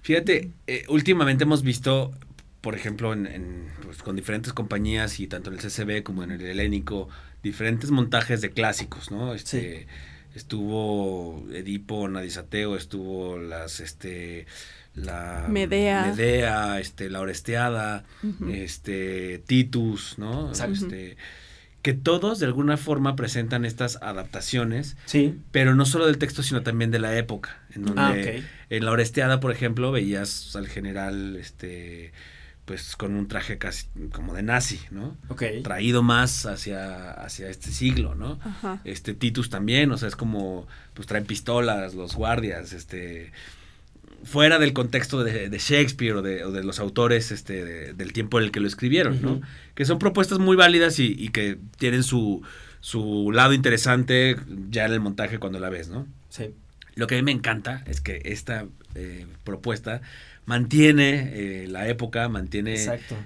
[0.02, 2.10] Fíjate, eh, últimamente hemos visto,
[2.60, 6.32] por ejemplo, en, en, pues, con diferentes compañías y tanto en el CCB como en
[6.32, 7.08] el Helénico,
[7.42, 9.35] diferentes montajes de clásicos, ¿no?
[9.35, 9.87] Este,
[10.35, 14.46] Estuvo Edipo, Nadisateo, estuvo las, este,
[14.94, 16.07] la Medea.
[16.07, 18.05] Medea, este, la Oresteada,
[18.48, 20.48] este, Titus, ¿no?
[20.48, 20.87] Exacto.
[20.87, 21.18] Este,
[21.83, 26.62] que todos de alguna forma presentan estas adaptaciones, sí pero no solo del texto, sino
[26.62, 30.66] también de la época, en donde ah ok en la Oresteada, por ejemplo, veías al
[30.66, 32.12] general, este,
[32.64, 35.16] pues con un traje casi como de nazi, ¿no?
[35.29, 38.38] ok Traído más hacia, hacia este siglo, ¿no?
[38.44, 38.81] Ajá.
[38.85, 43.33] Este Titus también, o sea, es como, pues traen pistolas, los guardias, este,
[44.25, 48.12] fuera del contexto de, de Shakespeare o de, o de los autores, este, de- del
[48.12, 49.40] tiempo en el que lo escribieron, ¿no?
[49.75, 52.42] Que son propuestas muy válidas y, y que tienen su,
[52.81, 54.37] su lado interesante
[54.70, 56.07] ya en el montaje cuando la ves, ¿no?
[56.29, 56.55] sí
[56.94, 60.03] Lo que a mí me encanta es que esta eh, propuesta
[60.44, 63.16] mantiene eh, la época, mantiene exacto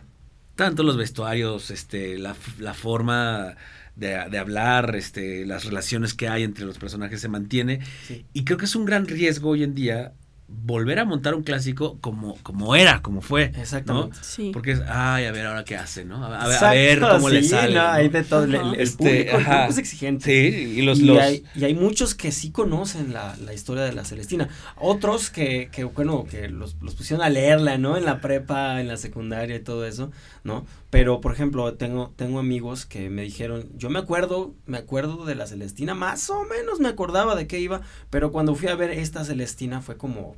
[0.57, 3.57] tanto los vestuarios, este, la, la forma
[3.95, 7.81] de, de hablar, este, las relaciones que hay entre los personajes se mantiene.
[8.07, 10.15] sí Y creo que es un gran riesgo hoy en día
[10.49, 13.53] volver a montar un clásico como, como era, como fue.
[13.57, 14.17] Exactamente.
[14.17, 14.23] ¿no?
[14.23, 14.51] Sí.
[14.53, 16.25] Porque es, ay, a ver ahora qué hace, ¿no?
[16.25, 17.75] A, a ver, a ver cómo le sí, sale.
[17.75, 17.89] no, ¿no?
[17.89, 18.45] hay de todo.
[18.45, 18.55] El.
[18.79, 19.51] Este, público, el ajá.
[19.53, 20.25] público es exigente.
[20.25, 21.01] Sí, y los...
[21.01, 24.49] y, los hay, y hay muchos que sí conocen la, la historia de la Celestina.
[24.77, 27.97] Otros que, que bueno, que los, los pusieron a leerla, ¿no?
[27.97, 30.13] En la prepa, en la secundaria y todo eso,
[30.45, 30.65] ¿no?
[30.97, 35.35] Pero, por ejemplo, tengo, tengo amigos que me dijeron, yo me acuerdo, me acuerdo de
[35.35, 38.89] la Celestina, más o menos me acordaba de qué iba, pero cuando fui a ver
[38.93, 40.37] esta Celestina fue como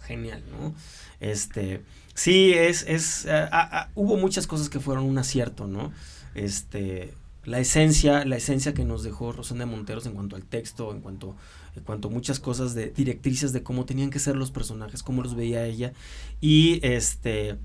[0.00, 0.74] genial, ¿no?
[1.20, 1.82] Este,
[2.14, 5.92] sí, es, es, ah, ah, ah, hubo muchas cosas que fueron un acierto, ¿no?
[6.34, 7.12] Este,
[7.44, 11.36] la esencia, la esencia que nos dejó Rosana Monteros en cuanto al texto, en cuanto,
[11.76, 15.22] en cuanto a muchas cosas de directrices de cómo tenían que ser los personajes, cómo
[15.22, 15.92] los veía ella,
[16.40, 17.58] y este,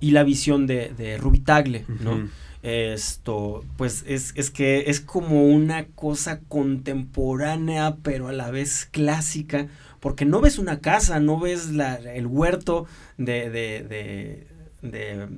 [0.00, 2.28] y la visión de, de Ruby Tagle, ¿no?
[2.62, 9.68] Esto, pues es, es que es como una cosa contemporánea, pero a la vez clásica,
[9.98, 12.86] porque no ves una casa, no ves la, el huerto
[13.16, 14.46] de, de, de,
[14.82, 15.28] de,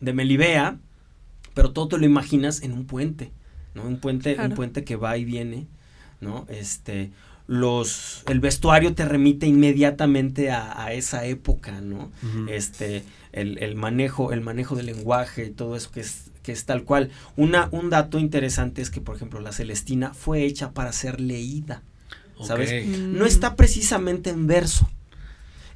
[0.00, 0.78] de Melibea,
[1.54, 3.30] pero todo te lo imaginas en un puente,
[3.74, 3.84] ¿no?
[3.84, 5.66] Un puente, un puente que va y viene,
[6.20, 6.46] ¿no?
[6.50, 7.10] Este,
[7.46, 12.10] los, el vestuario te remite inmediatamente a, a esa época, ¿no?
[12.48, 16.64] Este el, el manejo el manejo del lenguaje y todo eso que es que es
[16.64, 20.92] tal cual una un dato interesante es que por ejemplo la Celestina fue hecha para
[20.92, 21.82] ser leída
[22.42, 22.86] ¿sabes?
[22.98, 24.88] No está precisamente en verso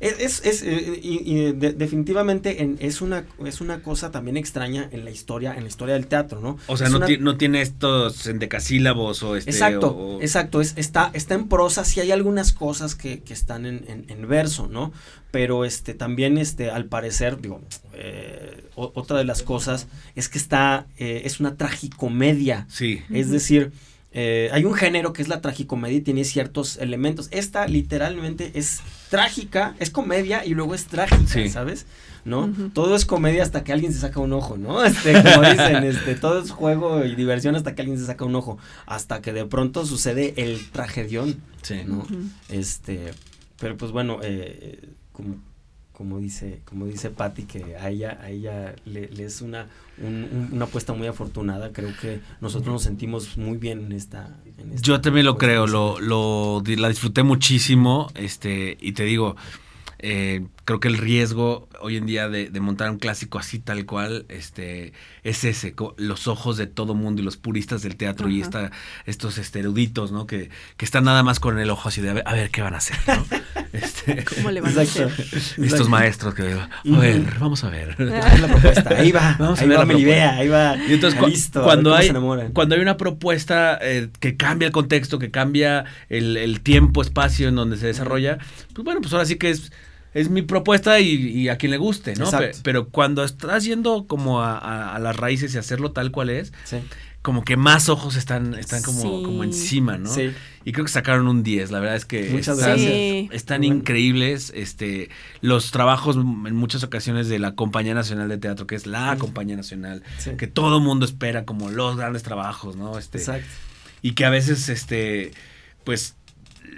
[0.00, 4.36] es, es, es, eh, y, y de- definitivamente en- es una es una cosa también
[4.38, 7.18] extraña en la historia en la historia del teatro no O sea, no, una- ti-
[7.18, 9.50] no tiene estos endecasílabos o este...
[9.50, 13.66] Exacto, o- exacto, es, está, está en prosa, sí hay algunas cosas que, que están
[13.66, 14.92] en, en- en verso, ¿no?
[15.30, 17.60] Pero este, también, este, al parecer, digo,
[17.94, 19.86] eh, otra de las cosas
[20.16, 23.02] es que está, eh, es una tragicomedia, Sí.
[23.10, 23.70] es decir,
[24.12, 27.28] eh, hay un género que es la tragicomedia y tiene ciertos elementos.
[27.30, 31.48] Esta literalmente es trágica, es comedia y luego es trágica, Sí.
[31.48, 31.86] ¿sabes?
[32.24, 32.52] ¿No?
[32.74, 34.84] Todo es comedia hasta que alguien se saca un ojo, ¿no?
[34.84, 38.34] Este, como dicen, este, todo es juego y diversión hasta que alguien se saca un
[38.34, 38.58] ojo.
[38.86, 41.80] Hasta que de pronto sucede el tragedión, Sí.
[41.86, 42.06] ¿no?
[42.50, 43.12] Este,
[43.58, 45.36] pero pues bueno, eh, como,
[45.92, 49.68] como dice, como dice Patty, que a ella, a ella le, le es una,
[50.00, 51.72] un- un- una apuesta muy afortunada.
[51.72, 54.38] Creo que nosotros nos sentimos muy bien en esta.
[54.58, 59.36] en esta Yo también lo creo, lo, lo la disfruté muchísimo, este, y te digo,
[59.98, 63.86] eh, creo que el riesgo hoy en día de, de montar un clásico así tal
[63.86, 64.92] cual, este,
[65.24, 68.44] es ese, los ojos de todo mundo y los puristas del teatro y Ajá.
[68.44, 68.70] esta,
[69.04, 70.28] estos este, eruditos, ¿no?
[70.28, 72.62] Que, que están nada más con el ojo así de a ver, a ver qué
[72.62, 73.26] van a hacer, ¿no?
[73.72, 75.12] Este, ¿Cómo le van a Exacto.
[75.12, 75.26] hacer?
[75.36, 75.88] estos Exacto.
[75.88, 76.98] maestros que, a Ujú.
[77.00, 77.98] ver, vamos a ver.
[78.40, 78.94] La propuesta.
[78.96, 80.76] Ahí va, Vamos a ahí ver va la Melibea, ahí va.
[80.88, 82.12] Y entonces, cu- a ver cuando, hay,
[82.52, 87.48] cuando hay una propuesta eh, que cambia el contexto, que cambia el, el tiempo, espacio
[87.48, 88.38] en donde se desarrolla,
[88.72, 89.72] pues bueno, pues ahora sí que es,
[90.14, 92.24] es mi propuesta y, y a quien le guste, ¿no?
[92.24, 92.58] Exacto.
[92.58, 96.30] Pe- Pero cuando estás yendo como a, a- a las raíces y hacerlo tal cual
[96.30, 96.78] es, Sí,
[97.22, 99.22] como que más ojos están, están como, Sí.
[99.24, 100.08] como encima, ¿no?
[100.12, 100.30] sí.
[100.64, 103.30] Y creo que sacaron un 10, la verdad es que Muchas están, gracias.
[103.32, 103.76] Están Bueno.
[103.76, 104.52] increíbles.
[104.54, 105.08] Este,
[105.42, 109.16] los trabajos en muchas ocasiones de la Compañía Nacional de Teatro, que es la.
[109.18, 110.32] Compañía Nacional, sí.
[110.36, 112.98] que todo mundo espera como los grandes trabajos, ¿no?
[112.98, 113.46] Este, Exacto.
[114.02, 115.30] y que a veces, este,
[115.84, 116.14] pues,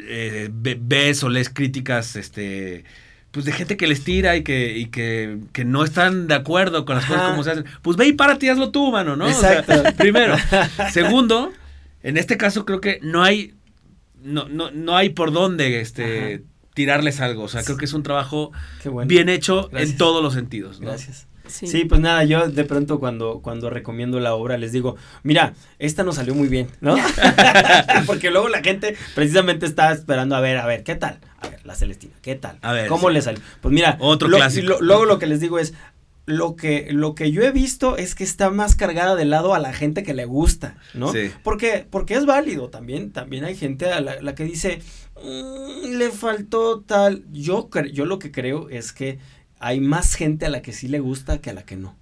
[0.09, 2.85] eh, ve- ves o lees críticas, este,
[3.33, 6.85] pues de gente que les tira y que, y que, que no están de acuerdo
[6.85, 7.15] con las Ajá.
[7.15, 7.65] cosas como se hacen.
[7.83, 9.27] Pues ve y párate y hazlo tú, mano, ¿no?
[9.27, 9.65] O sea,
[9.97, 10.37] primero.
[10.93, 11.53] Segundo,
[12.03, 13.55] en este caso creo que no hay,
[14.23, 16.43] no, no, no hay por dónde, este, Ajá.
[16.75, 17.45] tirarles algo.
[17.45, 18.53] O sea, creo que es un trabajo
[18.85, 19.09] bueno.
[19.09, 19.91] bien hecho Gracias.
[19.93, 20.89] en todos los sentidos, ¿no?
[20.89, 21.27] Gracias.
[21.53, 21.67] Sí.
[21.67, 21.85] Sí.
[21.85, 26.17] pues nada, yo de pronto cuando, cuando recomiendo la obra les digo, mira, esta nos
[26.17, 26.97] salió muy bien, ¿no?
[28.07, 31.19] Porque luego la gente precisamente está esperando a ver, a ver, ¿qué tal?
[31.41, 32.59] A ver, la Celestina, ¿qué tal?
[32.63, 33.15] A ver, ¿Cómo sí.
[33.15, 33.41] le salió?
[33.61, 34.67] Pues mira, Otro lo- clásico.
[34.69, 35.75] lo- luego lo que les digo es,
[36.25, 39.59] lo que, lo que yo he visto es que está más cargada del lado a
[39.59, 41.11] la gente que le gusta, ¿no?
[41.13, 41.33] Sí.
[41.43, 44.81] Porque, porque es válido también, también hay gente a la, la que dice,
[45.21, 49.19] "Mm, le faltó tal, yo, yo lo que creo es que
[49.63, 51.97] hay más gente a la que sí le gusta que a la que no.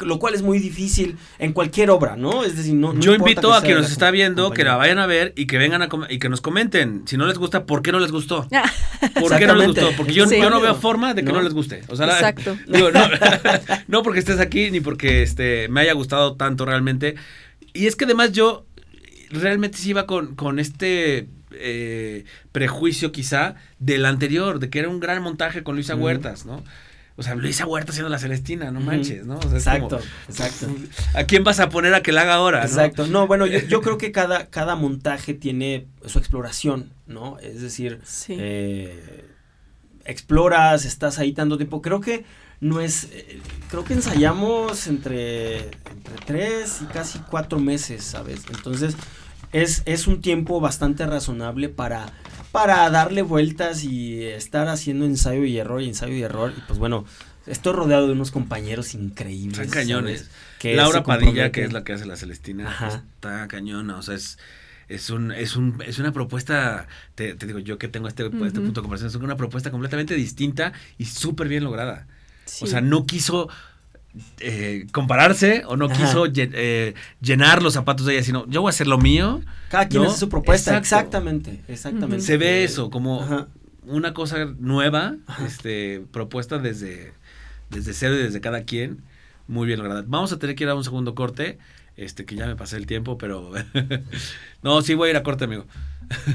[0.00, 2.44] Lo cual es muy difícil en cualquier obra, ¿no?
[2.44, 2.92] Es decir, no.
[2.92, 5.56] no Yo invito a quien nos está viendo que la vayan a ver y que
[5.56, 7.04] vengan a y que nos comenten.
[7.06, 8.46] Si no les gusta, ¿por qué no les gustó?
[9.04, 9.90] Ah, ¿Por qué no les gustó?
[9.96, 10.36] Porque yo, Sí.
[10.36, 11.42] yo no veo forma de que no, ¿No?
[11.42, 11.82] les guste.
[11.88, 12.56] O sea, la- Exacto.
[12.68, 13.00] digo, no,
[13.88, 17.16] no porque estés aquí ni porque este me haya gustado tanto realmente.
[17.72, 18.66] Y es que además yo
[19.30, 25.00] realmente sí iba con, con este eh, prejuicio quizá del anterior, de que era un
[25.00, 25.94] gran montaje con Luisa.
[25.94, 26.62] Huertas, ¿no?
[27.14, 29.36] O sea, Luisa Huertas siendo la Celestina, no manches, ¿no?
[29.36, 30.66] O sea, es Exacto, como, exacto.
[31.14, 32.60] ¿A quién vas a poner a que la haga ahora?
[32.60, 32.64] no?
[32.64, 33.06] Exacto.
[33.06, 37.38] No, bueno, yo, yo creo que cada, cada montaje tiene su exploración, ¿no?
[37.38, 38.34] Es decir, Sí.
[38.38, 39.26] eh,
[40.04, 41.82] exploras, estás ahí tanto tiempo.
[41.82, 42.24] Creo que
[42.60, 43.40] no es, eh,
[43.70, 48.42] creo que ensayamos entre, entre tres y casi cuatro meses, ¿sabes?
[48.50, 48.96] Entonces
[49.52, 52.12] es, es un tiempo bastante razonable para,
[52.52, 56.52] para darle vueltas y estar haciendo ensayo y error y ensayo y error.
[56.56, 57.04] Y pues bueno,
[57.46, 59.58] estoy rodeado de unos compañeros increíbles.
[59.58, 60.30] Están cañones.
[60.58, 62.70] Que Laura Padilla, que es la que hace la Celestina,
[63.14, 64.38] está cañona, o sea, es
[64.88, 68.80] es un, es un, es una propuesta, te, digo yo que tengo este, este punto
[68.80, 72.06] de conversación, es una propuesta completamente distinta y súper bien lograda.
[72.60, 73.48] O sea, no quiso
[74.40, 78.70] eh, compararse o no quiso eh, llenar los zapatos de ella, sino yo voy a
[78.70, 79.40] hacer lo mío.
[79.70, 82.24] Cada quien hace su propuesta, exactamente, exactamente.
[82.24, 83.48] Se ve eso como
[83.86, 87.12] una cosa nueva, este, propuesta desde,
[87.70, 89.02] desde cero y desde cada quien,
[89.48, 90.04] muy bien lograda.
[90.06, 91.58] Vamos a tener que ir a un segundo corte,
[91.96, 93.52] este, que ya me pasé el tiempo, pero
[94.62, 95.66] no, sí voy a ir a corte, amigo.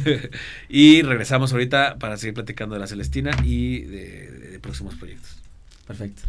[0.70, 5.38] y regresamos ahorita para seguir platicando de la Celestina y de próximos proyectos.
[5.86, 6.24] Perfecto.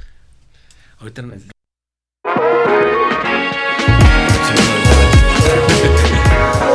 [1.00, 1.32] Ahorita no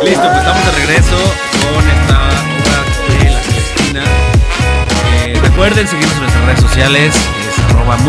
[0.04, 1.18] Listo, pues estamos de regreso
[1.60, 4.04] con esta obra de la Celestina.
[5.26, 8.04] Eh, recuerden seguirnos en nuestras redes sociales, es arroba en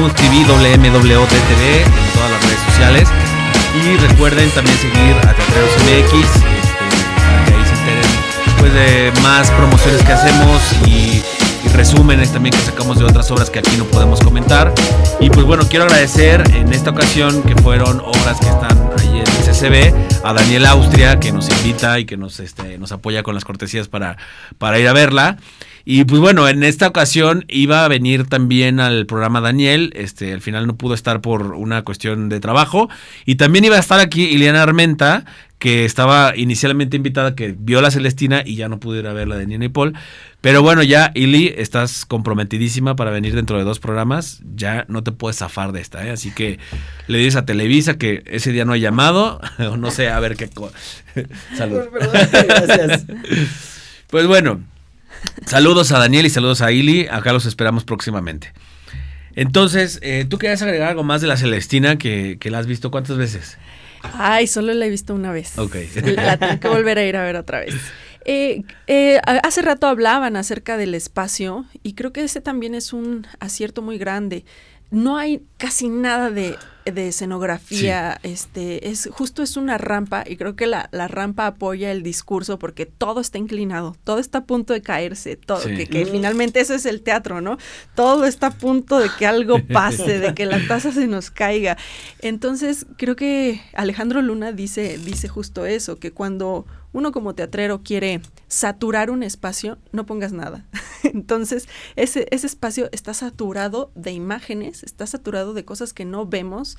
[2.13, 3.09] todas las redes sociales.
[3.83, 6.47] Y recuerden también seguir a Teatreros MX, este,
[7.27, 8.11] para que ahí se enteren
[8.61, 11.25] pues, de más promociones que hacemos y
[11.75, 14.73] resúmenes también que sacamos de otras obras que aquí no podemos comentar.
[15.21, 19.19] Y pues bueno, quiero agradecer en esta ocasión que fueron obras que están ahí en
[19.19, 23.35] el CCB, a Daniel Austria que nos invita y que nos, este, nos apoya con
[23.35, 24.17] las cortesías para,
[24.59, 25.37] para ir a verla.
[25.85, 30.41] Y pues bueno, en esta ocasión iba a venir también al programa Daniel, este, al
[30.41, 32.89] final no pudo estar por una cuestión de trabajo.
[33.27, 35.25] Y también iba a estar aquí Ileana Armenta,
[35.59, 39.29] que estaba inicialmente invitada, que vio la Celestina y ya no pudo ir a ver
[39.29, 39.95] la de Nina y Paul.
[40.41, 44.43] Pero bueno, ya, Ili, estás comprometidísima para venir dentro de dos programas.
[44.55, 46.11] Ya no te puedes zafar de esta, ¿eh?
[46.11, 46.59] Así que
[47.07, 49.41] le dices a Televisa que ese día no ha llamado.
[49.59, 50.51] o no sé, a ver qué.
[51.57, 51.81] Salud.
[51.93, 53.07] Gracias.
[54.11, 54.61] pues bueno,
[55.47, 57.07] saludos a Daniel y saludos a Ili.
[57.11, 58.53] Acá los esperamos próximamente.
[59.37, 62.91] Entonces, eh, ¿tú querías agregar algo más de la Celestina que, que la has visto
[62.91, 63.59] cuántas veces?
[64.13, 65.59] Ay, solo la he visto una vez.
[65.59, 65.77] Ok.
[66.17, 67.75] La tengo que volver a ir a ver otra vez.
[68.27, 73.27] Eh, eh, hace rato hablaban acerca del espacio y creo que ese también es un
[73.41, 74.45] acierto muy grande.
[74.91, 80.67] No hay casi nada de, escenografía, este, es justo es una rampa y creo que
[80.67, 85.37] la, rampa apoya el discurso porque todo está inclinado, todo está a punto de caerse,
[85.37, 87.59] todo, que, que, finalmente eso es el teatro, ¿no?
[87.95, 91.77] Todo está a punto de que algo pase, de que la taza se nos caiga.
[92.21, 98.23] Entonces, creo que Alejandro Luna dice, dice justo eso, que cuando uno como teatrero quiere
[98.49, 100.65] saturar un espacio, no pongas nada.
[101.03, 106.79] Entonces, ese, ese espacio está saturado de imágenes, está saturado de cosas que no vemos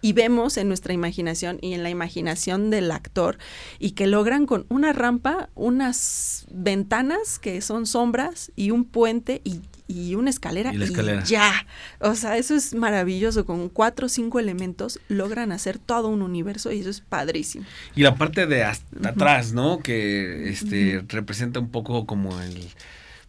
[0.00, 3.38] y vemos en nuestra imaginación y en la imaginación del actor
[3.78, 9.60] y que logran con una rampa, unas ventanas que son sombras y un puente y
[9.88, 10.78] y una escalera y,
[11.24, 11.66] ya.
[12.00, 13.44] O sea, eso es maravilloso.
[13.44, 17.64] Con cuatro o cinco elementos logran hacer todo un universo y eso es padrísimo.
[17.94, 19.78] Y la parte de hasta atrás, ¿no?
[19.80, 22.68] Que este representa un poco como el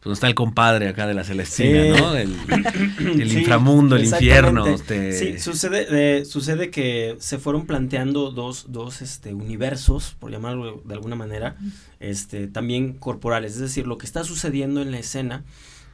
[0.08, 2.16] pues está el compadre acá de la Celestina, ¿no?
[2.16, 2.30] El,
[3.38, 4.66] inframundo, el infierno.
[4.78, 11.16] Sí, sucede, sucede que se fueron planteando dos, dos este, universos, por llamarlo de alguna
[11.18, 11.58] manera,
[12.00, 13.56] este, también corporales.
[13.56, 15.87] Es decir, lo que está sucediendo en la escena y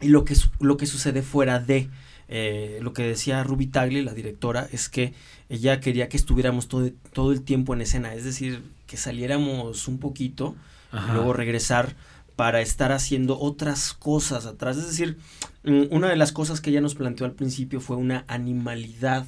[0.00, 1.88] lo que, lo que sucede fuera de...
[2.32, 5.14] Eh, lo que decía Ruby Tagle, la directora, es que
[5.48, 9.98] ella quería que estuviéramos todo, todo el tiempo en escena, es decir, que saliéramos un
[9.98, 10.54] poquito
[10.92, 11.96] y luego regresar
[12.36, 14.76] para estar haciendo otras cosas atrás.
[14.76, 15.18] Es decir,
[15.64, 19.26] mm, una de las cosas que ella nos planteó al principio fue una animalidad,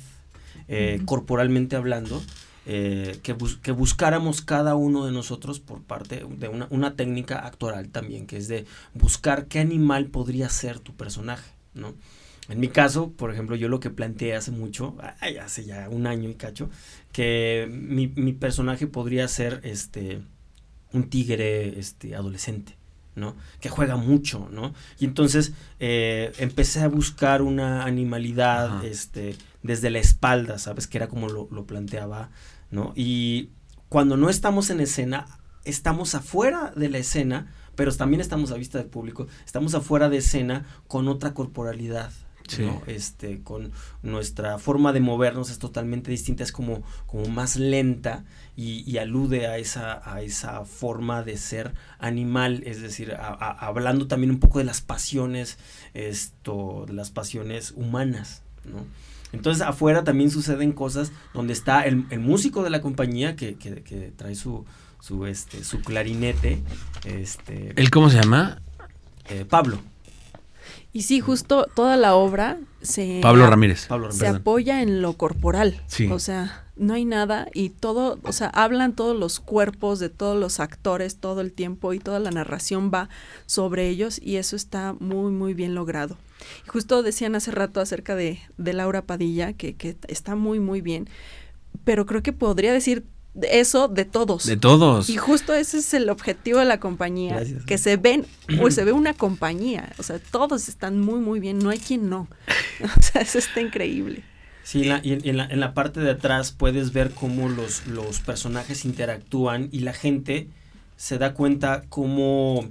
[0.68, 2.22] eh, corporalmente hablando,
[2.66, 7.88] eh, que, que, buscáramos cada uno de nosotros por parte de una, una, técnica actoral
[7.88, 11.94] también, que es de buscar qué animal podría ser tu personaje, ¿no?
[12.48, 14.96] En mi caso, por ejemplo, yo lo que planteé hace mucho,
[15.40, 16.70] hace ya un año y cacho,
[17.12, 20.20] que mi, mi personaje podría ser este
[20.92, 22.76] un tigre este, adolescente.
[23.14, 23.36] ¿No?
[23.60, 24.72] Que juega mucho, ¿no?
[24.98, 30.86] Y entonces eh, empecé a buscar una animalidad, este, desde la espalda, ¿sabes?
[30.86, 32.30] Que era como lo, lo, planteaba,
[32.70, 32.92] ¿no?
[32.96, 33.50] Y
[33.88, 35.26] cuando no estamos en escena,
[35.64, 40.18] estamos afuera de la escena, pero también estamos a vista del público, estamos afuera de
[40.18, 42.12] escena con otra corporalidad.
[42.58, 42.82] ¿no?
[42.86, 48.24] Este, con nuestra forma de movernos es totalmente distinta, es como, como más lenta
[48.54, 54.40] y, alude a esa, a esa forma de ser animal, es decir, hablando también un
[54.40, 55.58] poco de las pasiones,
[55.94, 58.84] esto, de las pasiones humanas, ¿no?
[59.32, 64.34] Entonces afuera también suceden cosas donde está el, músico de la compañía que, que, trae
[64.34, 64.66] su,
[65.00, 66.62] su, este, su clarinete.
[67.06, 68.60] Este, ¿El cómo se llama?
[69.30, 69.80] Eh, Pablo.
[70.92, 73.20] Y sí, justo toda la obra se...
[73.22, 73.88] Pablo Ramírez.
[74.10, 75.80] Se apoya en lo corporal.
[75.86, 76.06] Sí.
[76.10, 80.38] O sea, no hay nada y todo, o sea, hablan todos los cuerpos de todos
[80.38, 83.08] los actores todo el tiempo y toda la narración va
[83.46, 86.16] sobre ellos y eso está muy, muy bien logrado.
[86.66, 91.08] justo decían hace rato acerca de, de Laura Padilla, que, que está muy, muy bien,
[91.84, 93.04] pero creo que podría decir
[93.40, 94.46] eso de todos.
[94.46, 95.08] De todos.
[95.08, 98.26] Y justo ese es el objetivo de la compañía, que se ven,
[98.58, 102.10] pues se ve una compañía, o sea, todos están muy, muy bien, no hay quien
[102.10, 102.28] no.
[102.84, 104.24] o sea, eso está increíble.
[104.64, 108.84] Sí, y en, la, en la parte de atrás puedes ver cómo los, los personajes
[108.84, 110.48] interactúan y la gente
[110.96, 112.68] se da cuenta cómo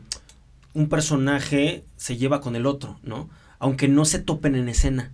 [0.73, 3.29] un personaje se lleva con el otro, ¿no?
[3.59, 5.11] Aunque no se topen en escena,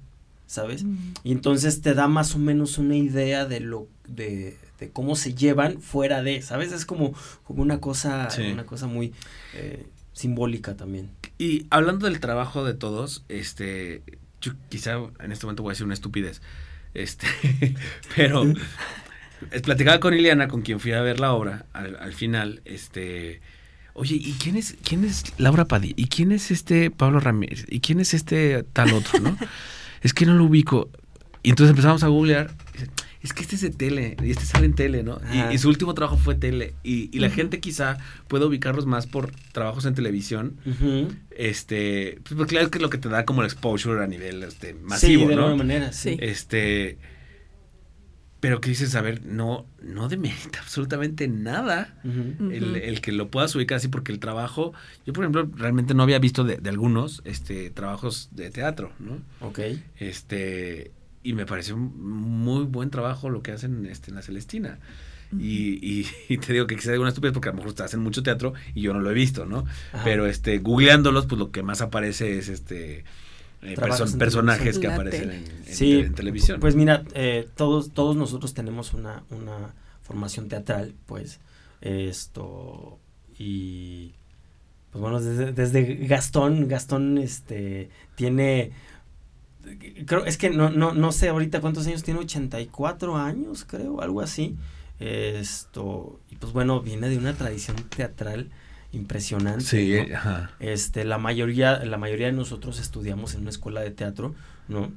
[0.47, 0.83] ¿sabes?
[0.83, 1.13] Mm.
[1.23, 5.35] Y entonces te da más o menos una idea de lo de, de cómo se
[5.35, 6.71] llevan fuera de, ¿sabes?
[6.71, 9.13] Es como, como una cosa, una cosa muy
[9.53, 11.11] eh, simbólica también.
[11.37, 14.01] Y hablando del trabajo de todos, este,
[14.41, 16.41] yo quizá en este momento voy a decir una estupidez,
[16.93, 17.27] este,
[18.15, 18.43] pero
[19.63, 23.41] platicaba con Ileana, con quien fui a ver la obra, al, final, este,
[23.93, 25.95] oye, ¿y quién es, quién es Laura Padilla?
[25.97, 27.65] ¿Y quién es este Pablo Ramírez?
[27.67, 29.37] ¿Y quién es este tal otro, no?
[30.01, 30.89] es que no lo ubico.
[31.43, 32.53] Y entonces empezamos a googlear
[33.27, 35.19] es que este es de tele, y este sale en tele, ¿no?
[35.51, 36.73] Y, su último trabajo fue tele.
[36.83, 40.57] Y, la gente quizá puede ubicarlos más por trabajos en televisión.
[41.31, 44.07] Este, pues porque claro es que es lo que te da como el exposure a
[44.07, 45.43] nivel este, masivo, sí, de ¿no?
[45.43, 46.17] alguna manera, sí.
[46.19, 46.97] Este,
[48.39, 53.77] pero que dices, a ver, no, no demerita absolutamente nada el, que lo puedas ubicar
[53.77, 54.73] así, porque el trabajo,
[55.05, 59.21] yo por ejemplo, realmente no había visto de, de algunos este, trabajos de teatro, ¿no?
[59.41, 59.59] Ok.
[59.97, 60.91] Este,
[61.23, 64.79] y me pareció muy buen trabajo lo que hacen este, en la Celestina.
[65.38, 68.53] y, y, te digo que quizá una estupidez porque a lo mejor hacen mucho teatro
[68.75, 69.65] y yo no lo he visto, ¿no?
[70.03, 73.03] Pero este, googleándolos, pues lo que más aparece es este
[73.62, 73.76] eh,
[74.18, 76.60] personajes que aparecen en, televisión.
[76.60, 81.39] Pues mira, eh, todos, todos nosotros tenemos una, una formación teatral, pues,
[81.82, 82.99] esto,
[83.38, 84.14] y
[84.91, 88.72] pues bueno, desde, desde Gastón, Gastón este, tiene
[90.05, 94.22] creo, es que no, no, no sé ahorita cuántos años tiene, 84 años, creo, algo
[94.22, 94.55] así.
[94.99, 98.49] Esto, y pues bueno, viene de una tradición teatral
[98.97, 99.63] impresionante.
[99.63, 99.95] Sí,
[100.59, 104.35] Este, la mayoría, la mayoría de nosotros estudiamos en una escuela de teatro,
[104.67, 104.91] ¿no?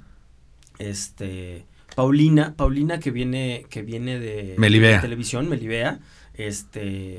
[0.78, 6.00] Este, Paulina, Paulina que viene, que viene de, de televisión, Melibea,
[6.34, 7.18] este,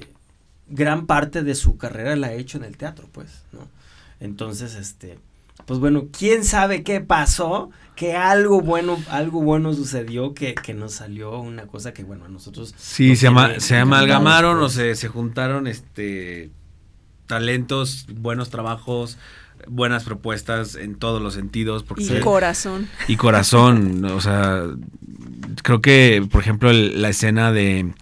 [0.67, 3.67] gran parte de su carrera la ha hecho en el teatro, pues, ¿no?
[4.19, 5.19] Entonces, este,
[5.65, 10.93] pues bueno, quién sabe qué pasó, que algo bueno, algo bueno sucedió, que, que nos
[10.93, 12.73] salió una cosa que, bueno, a nosotros...
[12.77, 13.29] Sí, se,
[13.59, 16.49] se amalgamaron o se, se juntaron este
[17.31, 19.17] talentos, buenos trabajos,
[19.65, 21.83] buenas propuestas en todos los sentidos.
[21.83, 22.89] Porque y corazón.
[23.07, 24.65] Y corazón, o sea,
[25.63, 27.93] creo que, por ejemplo, la escena de,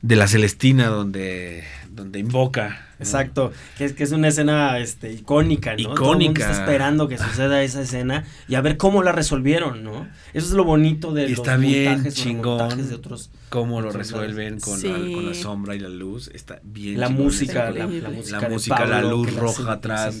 [0.00, 1.64] de la Celestina, donde,
[1.96, 5.80] donde invoca Exacto, que es, que es una escena este, icónica, ¿no?
[5.80, 6.02] Icónica.
[6.02, 9.84] Todo el mundo está esperando que suceda esa escena y a ver cómo la resolvieron,
[9.84, 10.08] ¿no?
[10.32, 13.30] Eso es lo bonito de está los bien montajes chingón de otros.
[13.50, 16.98] Cómo lo resuelven con, la, con, la, sombra y la luz, está bien.
[16.98, 20.18] La música, la, la, música, la, música la luz roja atrás.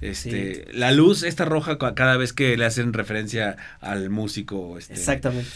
[0.00, 4.78] Este, La luz, esta roja, cada vez que le hacen referencia al músico.
[4.78, 5.50] Este, Exactamente.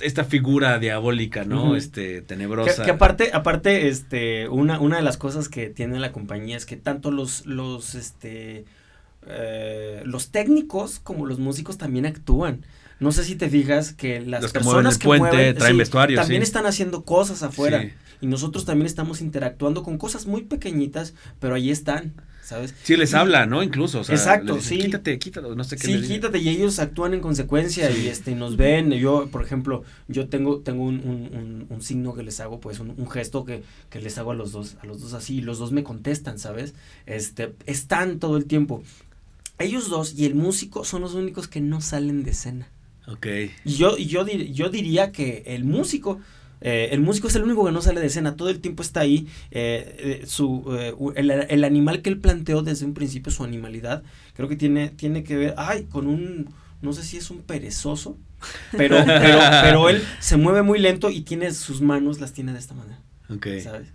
[0.00, 1.76] Esta figura diabólica, ¿no?
[1.76, 2.84] Este, tenebrosa.
[2.84, 6.76] Que, aparte, aparte, este, una, una de las cosas que tiene la compañía es que
[6.76, 8.64] tanto los, los, este,
[9.26, 12.64] eh, los técnicos como los músicos también actúan.
[13.00, 17.04] No sé si te fijas que las personas que mueven traen vestuarios, también están haciendo
[17.04, 17.88] cosas afuera.
[18.20, 22.14] Y nosotros también estamos interactuando con cosas muy pequeñitas, pero ahí están.
[22.48, 22.74] ¿Sabes?
[22.82, 23.62] Sí, les habla, ¿no?
[23.62, 24.78] Incluso, o sea, Exacto, sí.
[24.78, 25.86] Quítate, quítate, no sé qué.
[25.86, 28.90] Sí, quítate y ellos actúan en consecuencia y este nos ven.
[28.92, 33.10] Yo, por ejemplo, yo tengo tengo un, un, un, signo que les hago, pues un,
[33.10, 35.72] gesto que, que, les hago a los dos, a los dos así y los dos
[35.72, 36.74] me contestan, ¿sabes?
[37.04, 38.82] Este, están todo el tiempo.
[39.58, 42.68] Ellos dos y el músico son los únicos que no salen de escena.
[43.06, 43.26] Ok.
[43.64, 46.18] Y yo, y yo, yo diría que el músico
[46.60, 49.00] Eh, el músico es el único que no sale de escena, todo el tiempo está
[49.00, 49.28] ahí.
[49.50, 50.64] Eh, su,
[51.14, 54.02] el, el, animal que él planteó desde un principio, su animalidad,
[54.34, 56.48] creo que tiene, tiene que ver, ay, con un,
[56.82, 58.16] no sé si es un perezoso,
[58.76, 62.58] pero, pero, pero él se mueve muy lento y tiene sus manos, las tiene de
[62.58, 63.00] esta manera.
[63.30, 63.46] Ok.
[63.62, 63.88] ¿Sabes?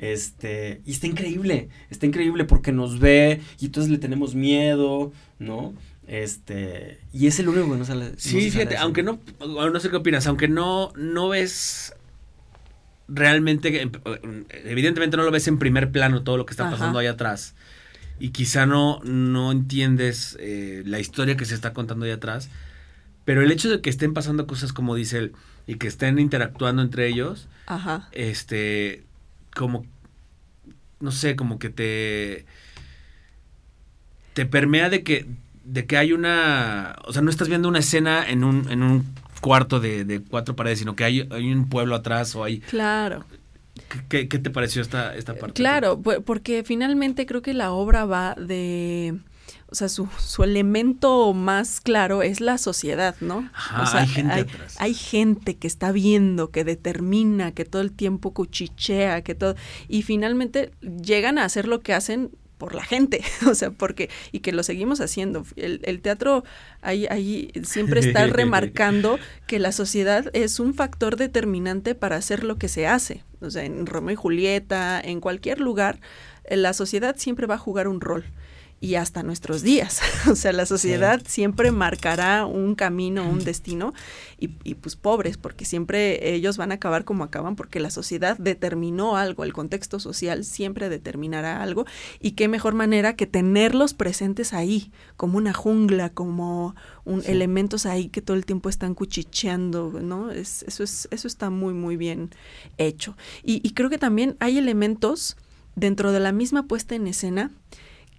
[0.00, 5.74] Este, y está increíble, está increíble porque nos ve y entonces le tenemos miedo, ¿no?
[6.06, 8.14] Este, y es el único que no sale.
[8.16, 11.92] Sí, fíjate, aunque no, no sé qué opinas, aunque no, no ves
[13.12, 13.90] realmente,
[14.64, 17.54] evidentemente no lo ves en primer plano todo lo que está pasando ahí atrás.
[18.18, 22.50] Y quizá no, no entiendes eh, la historia que se está contando ahí atrás.
[23.24, 25.32] Pero el hecho de que estén pasando cosas como dice él
[25.66, 28.08] y que estén interactuando entre ellos, Ajá.
[28.12, 29.04] este,
[29.54, 29.86] como,
[31.00, 32.44] no sé, como que te,
[34.34, 35.26] te permea de que,
[35.64, 39.06] de que hay una, o sea, no estás viendo una escena en un, en un
[39.40, 42.60] cuarto de, de cuatro paredes, sino que hay, hay un pueblo atrás o hay...
[42.60, 43.24] Claro.
[44.08, 45.54] ¿Qué, qué te pareció esta, esta parte?
[45.54, 49.18] Claro, porque finalmente creo que la obra va de
[49.70, 53.48] o sea, su, su, elemento más claro es la sociedad, ¿no?
[53.54, 54.76] Ajá, o sea, hay gente hay, atrás.
[54.78, 59.54] hay gente que está viendo, que determina, que todo el tiempo cuchichea, que todo,
[59.88, 62.30] y finalmente llegan a hacer lo que hacen
[62.60, 65.44] por la gente, o sea, porque, y que lo seguimos haciendo.
[65.56, 66.44] El, el teatro
[66.82, 72.58] ahí, ahí siempre está remarcando que la sociedad es un factor determinante para hacer lo
[72.58, 73.24] que se hace.
[73.40, 75.98] O sea, en Romeo y Julieta, en cualquier lugar,
[76.48, 78.24] la sociedad siempre va a jugar un rol
[78.80, 80.00] y hasta nuestros días.
[80.30, 81.32] o sea, la sociedad sí.
[81.32, 83.92] siempre marcará un camino, un destino,
[84.38, 88.38] y, y, pues pobres, porque siempre ellos van a acabar como acaban, porque la sociedad
[88.38, 91.84] determinó algo, el contexto social siempre determinará algo,
[92.20, 96.74] y qué mejor manera que tenerlos presentes ahí, como una jungla, como
[97.04, 97.30] un, sí.
[97.30, 100.30] elementos ahí que todo el tiempo están cuchicheando, ¿no?
[100.30, 102.30] Es, eso, es, eso está muy, muy bien
[102.78, 103.14] hecho.
[103.42, 105.36] Y, y creo que también hay elementos
[105.76, 107.50] dentro de la misma puesta en escena,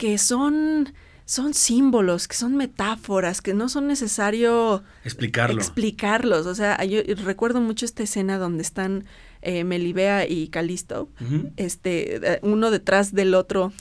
[0.01, 0.93] que son
[1.25, 5.61] son símbolos, que son metáforas, que no son necesario explicarlo.
[5.61, 6.47] explicarlos.
[6.47, 9.05] O sea, yo recuerdo mucho esta escena donde están
[9.43, 11.51] eh, Melibea y Calisto, uh -huh.
[11.55, 13.71] este, uno detrás del otro,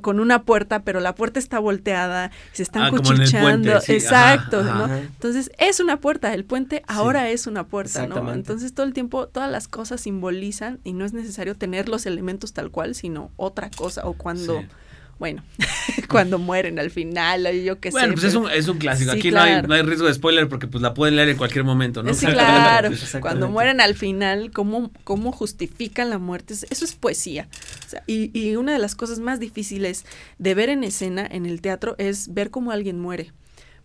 [0.00, 3.72] con una puerta, pero la puerta está volteada, se están ah, cuchicheando.
[3.72, 3.92] Puente, sí.
[3.94, 4.84] Exacto, ajá, ¿no?
[4.84, 4.98] ajá.
[5.00, 7.32] Entonces, es una puerta, el puente ahora sí.
[7.32, 8.32] es una puerta, ¿no?
[8.32, 12.52] Entonces, todo el tiempo, todas las cosas simbolizan y no es necesario tener los elementos
[12.52, 14.60] tal cual, sino otra cosa, o cuando...
[14.60, 14.66] Sí
[15.18, 15.42] bueno,
[16.08, 18.12] cuando mueren al final, yo qué bueno, sé.
[18.14, 19.12] pues es un, es un clásico.
[19.12, 19.50] Sí, Aquí claro.
[19.50, 22.02] no, hay, no hay riesgo de spoiler porque pues la pueden leer en cualquier momento,
[22.02, 22.14] ¿no?
[22.14, 22.90] Sí, claro.
[23.20, 26.54] Cuando mueren al final, ¿cómo, cómo justifican la muerte?
[26.54, 27.48] Eso es poesía.
[27.86, 30.04] O sea, y, y una de las cosas más difíciles
[30.38, 33.32] de ver en escena en el teatro es ver cómo alguien muere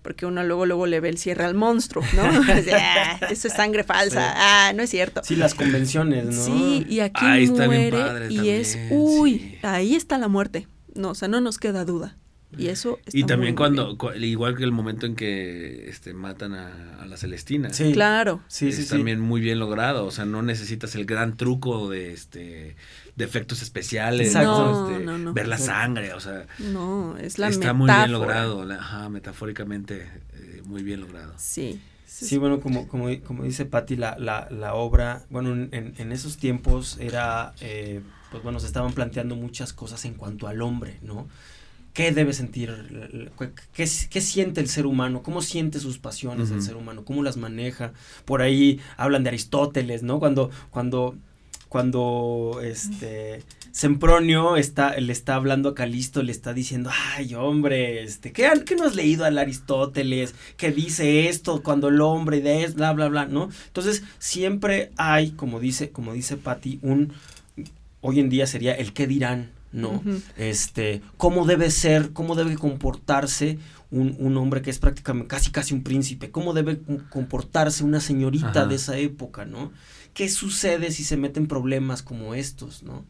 [0.04, 2.24] porque uno luego luego le ve el cierre al monstruo, ¿no?
[2.74, 4.38] ah, eso es sangre falsa, sí.
[4.38, 5.22] ah, no es cierto.
[5.24, 6.32] Sí, las convenciones, ¿no?
[6.32, 7.88] Sí, y aquí ahí muere
[8.30, 9.58] y también, es, uy, sí.
[9.64, 10.68] ahí está la muerte.
[10.96, 12.18] No, o sea, no nos queda duda.
[12.56, 17.02] Y eso Y también muy, cuando, igual que el momento en que este, matan a,
[17.02, 17.74] a la Celestina.
[17.74, 18.41] Sí, claro.
[18.48, 20.06] Sí, es sí, también muy bien logrado.
[20.06, 22.76] O sea, no necesitas el gran truco de este
[23.16, 24.88] de efectos especiales, Exacto.
[24.91, 25.34] este, No, no, no.
[25.34, 27.74] ver la sangre, o sea, no, es la está metáfora.
[27.74, 31.34] muy bien logrado, ajá, metafóricamente eh, muy bien logrado.
[31.38, 31.80] Sí.
[32.06, 36.12] Sí, sí, bueno, como, como, como dice Patti, la, la, la, obra, bueno, en, en
[36.12, 38.02] esos tiempos era, eh,
[38.34, 41.28] pues bueno, se estaban planteando muchas cosas en cuanto al hombre, ¿no?
[41.94, 43.30] ¿Qué debe sentir?
[43.76, 45.22] ¿Qué, qué siente el ser humano?
[45.22, 46.56] ¿Cómo siente sus pasiones uh -huh.
[46.56, 47.06] el ser humano?
[47.06, 47.94] ¿Cómo las maneja?
[48.26, 50.18] Por ahí hablan de Aristóteles, ¿no?
[50.18, 51.16] Cuando, cuando,
[51.70, 58.32] cuando este, Sempronio está, le está hablando a Calisto, le está diciendo, ay, hombre, este,
[58.32, 60.34] ¿qué, qué no has leído al Aristóteles?
[60.58, 63.50] Que dice esto cuando el hombre de es, bla, bla, bla, ¿no?
[63.68, 67.14] Entonces, siempre hay, como dice, como dice Patti, un,
[68.04, 69.93] hoy en día sería el qué dirán, ¿no?
[69.93, 70.22] Uh -huh.
[70.38, 73.58] Este, cómo debe ser, cómo debe comportarse
[73.89, 76.80] un, un, hombre que es prácticamente casi casi un príncipe, cómo debe
[77.10, 78.66] comportarse una señorita Ajá.
[78.68, 79.72] de esa época, ¿no?
[80.14, 83.04] ¿Qué sucede si se meten problemas como estos, ¿no?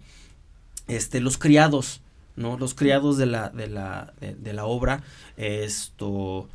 [0.87, 2.01] Este, los criados,
[2.37, 2.57] ¿no?
[2.57, 5.03] Los criados de la, de la, de, de la obra,
[5.35, 6.47] esto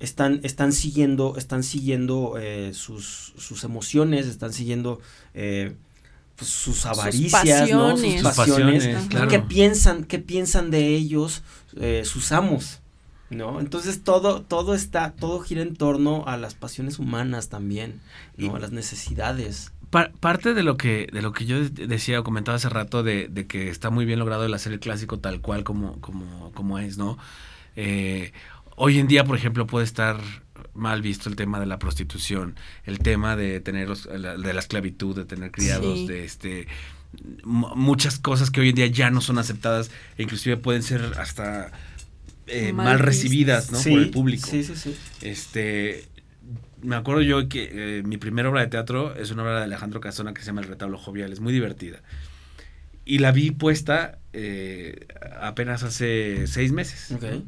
[0.00, 5.00] están, están siguiendo, están siguiendo eh, sus, sus emociones, están siguiendo
[5.34, 5.74] eh,
[6.36, 7.96] pues, sus avaricias, sus ¿no?
[7.96, 9.28] sus pasiones, pasiones claro.
[9.28, 11.42] qué piensan, qué piensan de ellos
[11.76, 12.80] eh, sus amos,
[13.30, 13.60] ¿no?
[13.60, 18.00] Entonces todo, todo está, todo gira en torno a las pasiones humanas también,
[18.36, 18.46] ¿no?
[18.46, 19.72] Y, a las necesidades.
[19.90, 23.28] Pa parte de lo que, de lo que yo decía o comentaba hace rato de,
[23.28, 26.78] de, que está muy bien logrado el hacer el clásico tal cual como, como, como
[26.78, 27.16] es, ¿no?
[27.76, 28.32] Eh,
[28.76, 30.18] hoy en día, por ejemplo, puede estar
[30.74, 34.60] mal visto el tema de la prostitución, el tema de tener los- la- de la
[34.60, 36.06] esclavitud, de tener criados, Sí.
[36.08, 36.66] de este
[37.44, 41.12] mu- muchas cosas que hoy en día ya no son aceptadas e inclusive pueden ser
[41.18, 41.70] hasta
[42.46, 43.78] eh, Mal mal, recibidas ¿no?
[43.78, 44.46] Sí, por el público.
[44.50, 44.94] Sí, sí, sí.
[45.22, 46.04] Este,
[46.82, 50.00] me acuerdo yo que eh, mi primera obra de teatro es una obra de Alejandro
[50.00, 52.00] Casona que se llama El retablo jovial, es muy divertida.
[53.06, 55.06] Y la vi puesta eh,
[55.40, 57.12] apenas hace seis meses.
[57.12, 57.22] Ok.
[57.22, 57.42] ¿no?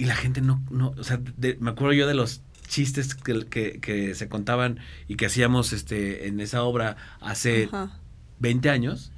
[0.00, 3.44] Y la gente no, no o sea, de- me acuerdo yo de los chistes que,
[3.46, 4.78] que- que se contaban
[5.08, 7.98] y que hacíamos este, en esa obra hace Ajá.
[8.38, 9.12] 20 años.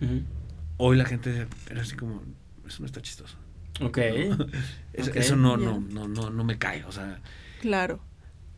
[0.79, 2.23] Hoy la gente era así como,
[2.67, 3.37] eso no está chistoso.
[3.81, 3.99] Ok.
[4.93, 5.17] Eso, Ok.
[5.17, 6.85] eso no, no, no, no, no me cae.
[6.85, 7.21] O sea,
[7.61, 8.05] Claro.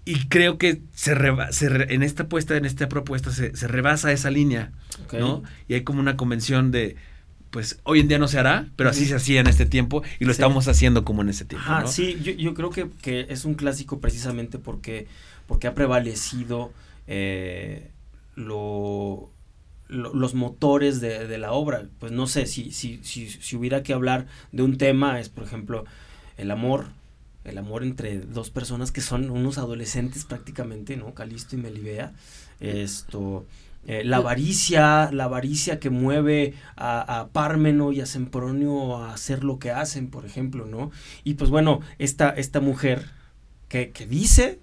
[0.05, 3.69] y creo que se, reba- se re- en esta puesta, en esta propuesta, se, se
[3.69, 4.73] rebasa esa línea,
[5.05, 5.15] Ok.
[5.15, 5.43] ¿no?
[5.69, 6.97] Y hay como una convención de,
[7.55, 10.25] pues hoy en día no se hará, pero así se hacía en este tiempo y
[10.25, 10.37] lo Sí.
[10.43, 11.87] estamos haciendo como en ese tiempo, ¿no?
[11.87, 15.07] sí, yo, yo creo que, que es un clásico precisamente porque,
[15.47, 16.73] porque ha prevalecido
[17.07, 17.91] eh,
[18.35, 19.31] lo,
[19.89, 21.87] lo- los motores de, de la obra.
[22.01, 25.45] Pues no sé, si, si, si, si hubiera que hablar de un tema, es por
[25.45, 25.85] ejemplo
[26.37, 26.87] el amor,
[27.45, 31.15] el amor entre dos personas que son unos adolescentes prácticamente, ¿no?
[31.15, 32.13] Calisto y Melibea.
[32.61, 33.47] Esto,
[33.87, 39.45] eh, la avaricia, la avaricia que mueve a, a Pármeno y a Sempronio a hacer
[39.45, 40.91] lo que hacen, por ejemplo, ¿no?
[41.25, 43.07] Y pues bueno, esta, esta mujer
[43.69, 44.61] que, que dice,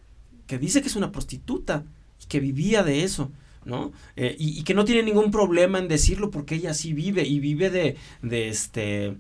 [0.48, 1.84] que dice que es una prostituta
[2.24, 3.32] y que vivía de eso.
[3.64, 3.92] ¿no?
[4.16, 7.40] Eh, y, y que no tiene ningún problema en decirlo porque ella sí vive y
[7.40, 9.18] vive de, de este,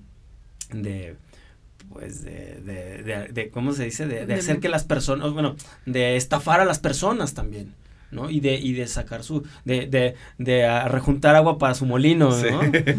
[0.74, 1.16] de,
[1.90, 4.08] pues de, de, de, de- ¿cómo se dice?
[4.08, 7.74] De- hacer que las personas, bueno, de estafar a las personas también.
[8.12, 8.30] ¿No?
[8.30, 12.32] Y de, y de sacar su, de, de, de ah, rejuntar agua para su molino.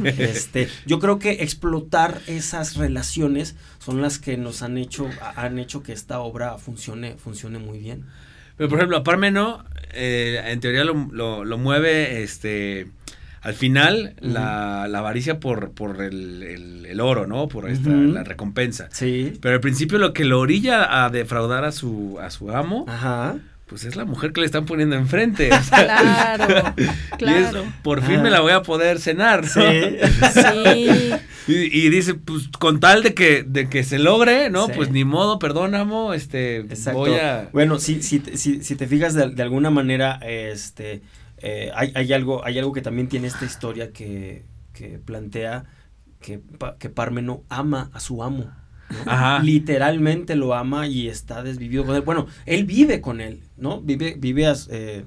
[0.05, 5.59] Este, yo creo que explotar esas relaciones son las que nos han hecho, ha- han
[5.59, 8.05] hecho que esta obra funcione, funcione muy bien.
[8.57, 12.89] Pero por ejemplo, a Parmeno, eh, en teoría lo, lo- lo mueve este
[13.41, 17.49] al final la, la avaricia por, por el, el- el oro, ¿no?
[17.49, 18.89] Por esta, la recompensa.
[18.93, 19.33] Sí.
[19.41, 23.35] Pero al principio lo que lo orilla a defraudar a su, a su amo, Ajá.
[23.67, 25.51] Pues es la mujer que le están poniendo enfrente.
[25.53, 27.65] o sea, Claro, y es, claro.
[27.83, 28.23] por fin Ah.
[28.23, 29.49] me la voy a poder cenar, ¿no?
[29.49, 29.97] Sí.
[30.33, 31.11] Sí,
[31.49, 34.67] Y, y dice, pues con tal de que, de que se logre, ¿no?
[34.67, 34.73] Sí.
[34.77, 36.99] Pues ni modo, perdónamo, este, Exacto.
[37.01, 37.49] voy a...
[37.53, 41.03] Bueno, si, si, te- si, si te fijas de, de alguna manera, este,
[41.39, 45.65] eh, hay, hay, algo, hay algo que también tiene esta historia que, que plantea
[46.21, 46.41] que,
[46.79, 48.53] que Parmeno ama a su amo.
[49.05, 49.11] ¿no?
[49.11, 49.43] Ajá.
[49.43, 52.03] Literalmente lo ama y está desvivido con él.
[52.03, 53.81] Bueno, él vive con él, ¿no?
[53.81, 55.05] Vive, vive as- eh,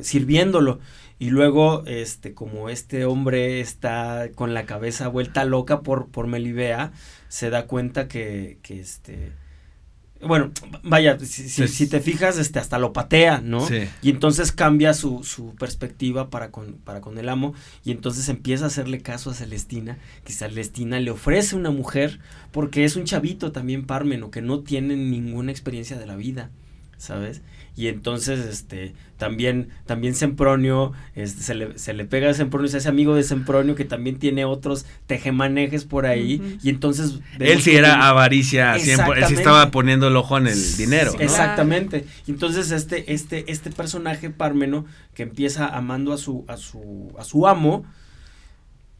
[0.00, 0.80] sirviéndolo.
[1.18, 6.92] Y luego, este, como este hombre está con la cabeza vuelta loca por, por Melibea,
[7.28, 9.32] se da cuenta que, que este.
[10.22, 10.50] Bueno,
[10.82, 13.66] vaya, si, si- Es- si te fijas, este, hasta lo patea, ¿no?
[13.66, 13.88] Sí.
[14.02, 18.64] Y entonces cambia su, su perspectiva para con, para con el amo y entonces empieza
[18.64, 22.18] a hacerle caso a Celestina, que Celestina le ofrece una mujer
[22.52, 26.50] porque es un chavito también Pármeno que no tiene ninguna experiencia de la vida,
[26.98, 27.40] ¿sabes?
[27.80, 32.76] Y entonces este también también Sempronio este, se, le, se le pega a Sempronio, se
[32.76, 37.74] hace amigo de Sempronio que también tiene otros tejemanejes por ahí y entonces Él sí
[37.74, 41.14] era avaricia, 100%, él sí estaba poniendo el ojo en el dinero.
[41.14, 41.20] ¿no?
[41.20, 42.04] Exactamente.
[42.26, 47.24] Y Entonces este, este, este personaje Pármeno que empieza amando a su, a su, a
[47.24, 47.86] su amo,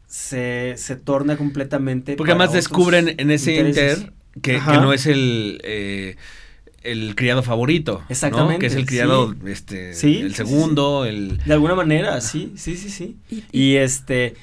[0.07, 2.15] se, se torna completamente.
[2.15, 3.99] Porque además descubren en ese intereses.
[3.99, 6.15] inter que no es el eh,
[6.83, 8.05] el criado favorito, ¿no?
[8.09, 9.37] Exactamente, Que es el criado, sí.
[9.51, 13.17] este, Sí, el sí, segundo, el De alguna manera, sí, sí, sí, sí.
[13.29, 14.35] y, Y este,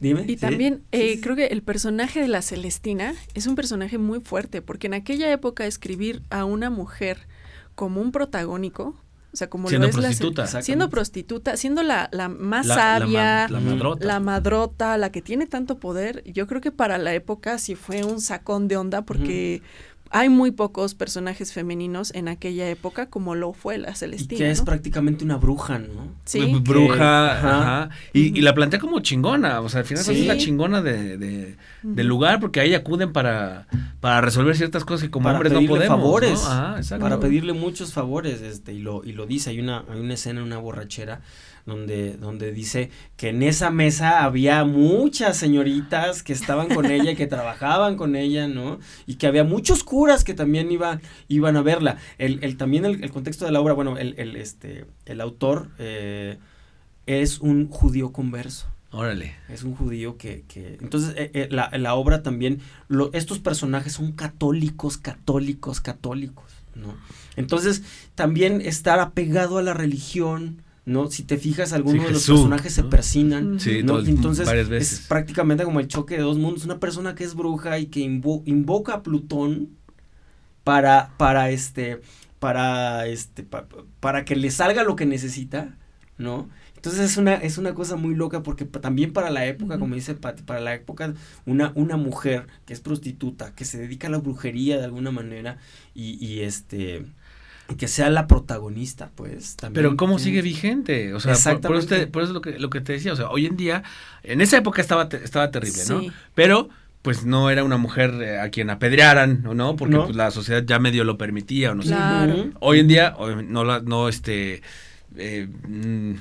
[0.00, 0.22] dime.
[0.26, 0.36] Y ¿sí?
[0.36, 1.20] también eh, sí.
[1.20, 5.30] creo que el personaje de la Celestina es un personaje muy fuerte, porque en aquella
[5.32, 7.26] época escribir a una mujer
[7.74, 8.94] como un protagónico,
[9.32, 10.42] o sea, como siendo lo es la prostituta.
[10.42, 10.64] Exacto.
[10.66, 14.20] siendo prostituta, siendo la, la más La- la sabia, ma- la, la madrota.
[14.20, 18.20] madrota, la que tiene tanto poder, yo creo que para la época sí fue un
[18.20, 19.62] sacón de onda porque
[20.12, 24.38] hay muy pocos personajes femeninos en aquella época como lo fue la Y Celestina.
[24.38, 24.64] que es ¿no?
[24.64, 26.08] prácticamente una bruja, ¿no?
[26.24, 27.82] Sí, B- bruja, ajá.
[27.84, 27.90] ajá.
[28.12, 30.22] Y, y la plantea como chingona, o sea, al final Sí.
[30.22, 33.66] es la chingona de, de- del lugar porque ahí acuden para,
[34.00, 35.98] para resolver ciertas cosas que como Para hombres no pedirle podemos.
[35.98, 36.42] favores.
[36.42, 36.48] ¿no?
[36.50, 37.02] Ajá, exacto.
[37.04, 40.40] Para pedirle muchos favores, este, y lo, y lo dice, hay una, hay una escena
[40.40, 41.20] en una borrachera
[41.70, 47.16] donde, donde dice que en esa mesa había muchas señoritas que estaban con ella y
[47.16, 48.80] que trabajaban con ella, ¿no?
[49.06, 51.98] Y que había muchos curas que también iban, iban a verla.
[52.18, 55.68] El, el, también el, el contexto de la obra, bueno, el, el, este, el autor
[55.78, 56.38] eh,
[57.06, 58.66] es un judío converso.
[58.90, 59.36] Órale.
[59.48, 60.44] Es un judío que...
[60.48, 66.52] que entonces, eh, eh, la, la obra también, lo, estos personajes son católicos, católicos, católicos,
[66.74, 66.96] ¿no?
[67.36, 67.84] Entonces,
[68.16, 71.10] también estar apegado a la religión, ¿no?
[71.10, 72.90] Si te fijas, algunos Sí, de los personajes se ¿no?
[72.90, 73.98] persinan, Sí, ¿no?
[74.00, 75.00] Entonces, varias veces.
[75.00, 76.64] es prácticamente como el choque de dos mundos.
[76.64, 79.76] Una persona que es bruja y que invo- invoca a Plutón
[80.64, 82.00] para, para este,
[82.38, 83.66] para este, pa-
[84.00, 85.76] para que le salga lo que necesita,
[86.18, 86.48] ¿no?
[86.76, 89.94] Entonces es una, es una cosa muy loca porque pa- también para la época, como
[89.94, 91.14] dice Pati, para la época,
[91.46, 95.58] una, una mujer que es prostituta, que se dedica a la brujería de alguna manera
[95.94, 97.06] y, y este,
[97.70, 99.84] y que sea la protagonista, pues también.
[99.84, 101.14] Pero ¿cómo tiene- sigue vigente?
[101.14, 102.06] O sea, por, Exactamente.
[102.08, 103.12] por eso es lo que, lo que te decía.
[103.12, 103.82] O sea, hoy en día,
[104.22, 106.00] en esa época estaba, te- estaba terrible, ¿no?
[106.00, 106.10] Sí.
[106.34, 106.68] Pero,
[107.02, 109.76] pues no era una mujer eh, a quien apedrearan, ¿o no?
[109.76, 110.04] Porque No.
[110.04, 111.88] pues, la sociedad ya medio lo permitía, o no sé.
[111.88, 112.34] Claro.
[112.34, 112.52] Ujú.
[112.60, 113.14] Hoy en día,
[113.46, 114.60] no, la- no, este,
[115.16, 116.14] eh, mm,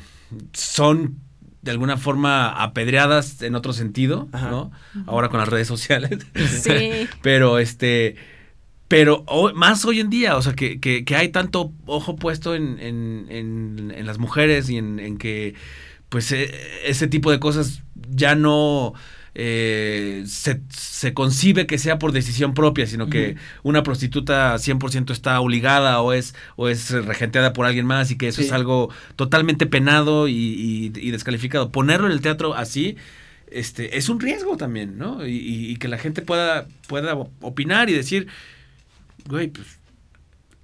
[0.54, 1.18] son
[1.62, 4.50] de alguna forma apedreadas en otro sentido, Ajá.
[4.50, 4.72] ¿no?
[5.08, 6.20] Ahora con las redes sociales.
[6.62, 7.08] Sí.
[7.22, 8.16] pero este
[8.90, 9.24] pero
[9.56, 13.28] más hoy en día o sea que, que, que hay tanto ojo puesto en, en,
[13.30, 15.54] en, en las mujeres y en, que
[16.10, 16.52] pues eh,
[16.86, 18.94] ese tipo de cosas ya no
[19.36, 25.40] eh, se, se concibe que sea por decisión propia, sino que una prostituta 100% está
[25.40, 28.48] obligada o es, o es regenteada por alguien más y que eso Sí.
[28.48, 31.72] es algo totalmente penado y, y- y descalificado.
[31.72, 32.98] Ponerlo en el teatro así
[33.52, 35.26] este, es un riesgo también, ¿no?
[35.26, 38.28] Y, y- y que la gente pueda, pueda opinar y decir,
[39.28, 39.80] güey, pues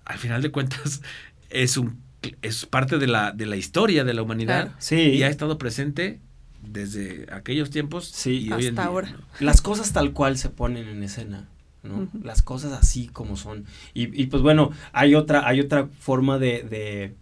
[0.05, 1.01] al final de cuentas
[1.49, 2.03] es un
[2.41, 4.75] es parte de la, de la historia de la humanidad Claro.
[4.79, 4.95] Sí.
[4.95, 6.19] y ha estado presente
[6.63, 8.47] desde aquellos tiempos Sí.
[8.47, 9.11] y hoy en Hasta día, ahora.
[9.11, 9.19] ¿no?
[9.45, 11.47] las cosas tal cual se ponen en escena,
[11.83, 12.09] ¿no?
[12.23, 13.65] Las cosas así como son.
[13.93, 17.15] Y, y, pues bueno, hay otra, hay otra forma de, de,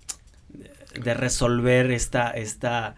[1.01, 2.95] de resolver esta, esta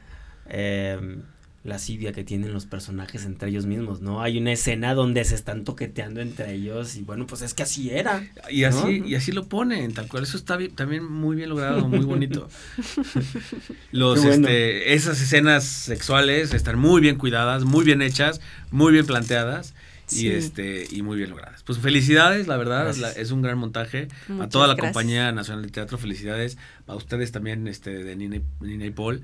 [0.47, 1.17] eh,
[1.65, 4.21] lascivia que tienen los personajes entre ellos mismos, ¿no?
[4.21, 7.89] Hay una escena donde se están toqueteando entre ellos y bueno, pues es que así
[7.89, 8.23] era.
[8.51, 9.07] Y así, ¿No?
[9.07, 10.23] y así lo ponen, tal cual.
[10.23, 12.47] Eso está bien- también muy bien logrado, muy bonito.
[13.91, 14.47] Los, bueno.
[14.47, 18.41] este, esas escenas sexuales están muy bien cuidadas, muy bien hechas,
[18.71, 19.73] muy bien planteadas
[20.11, 21.63] y este y muy bien logradas.
[21.63, 24.07] Pues felicidades, la verdad, la- es un gran montaje.
[24.39, 24.93] a toda la gracias.
[24.93, 26.57] compañía nacional de teatro, felicidades.
[26.87, 29.21] A ustedes también, este, de Nina y, Nina y Paul.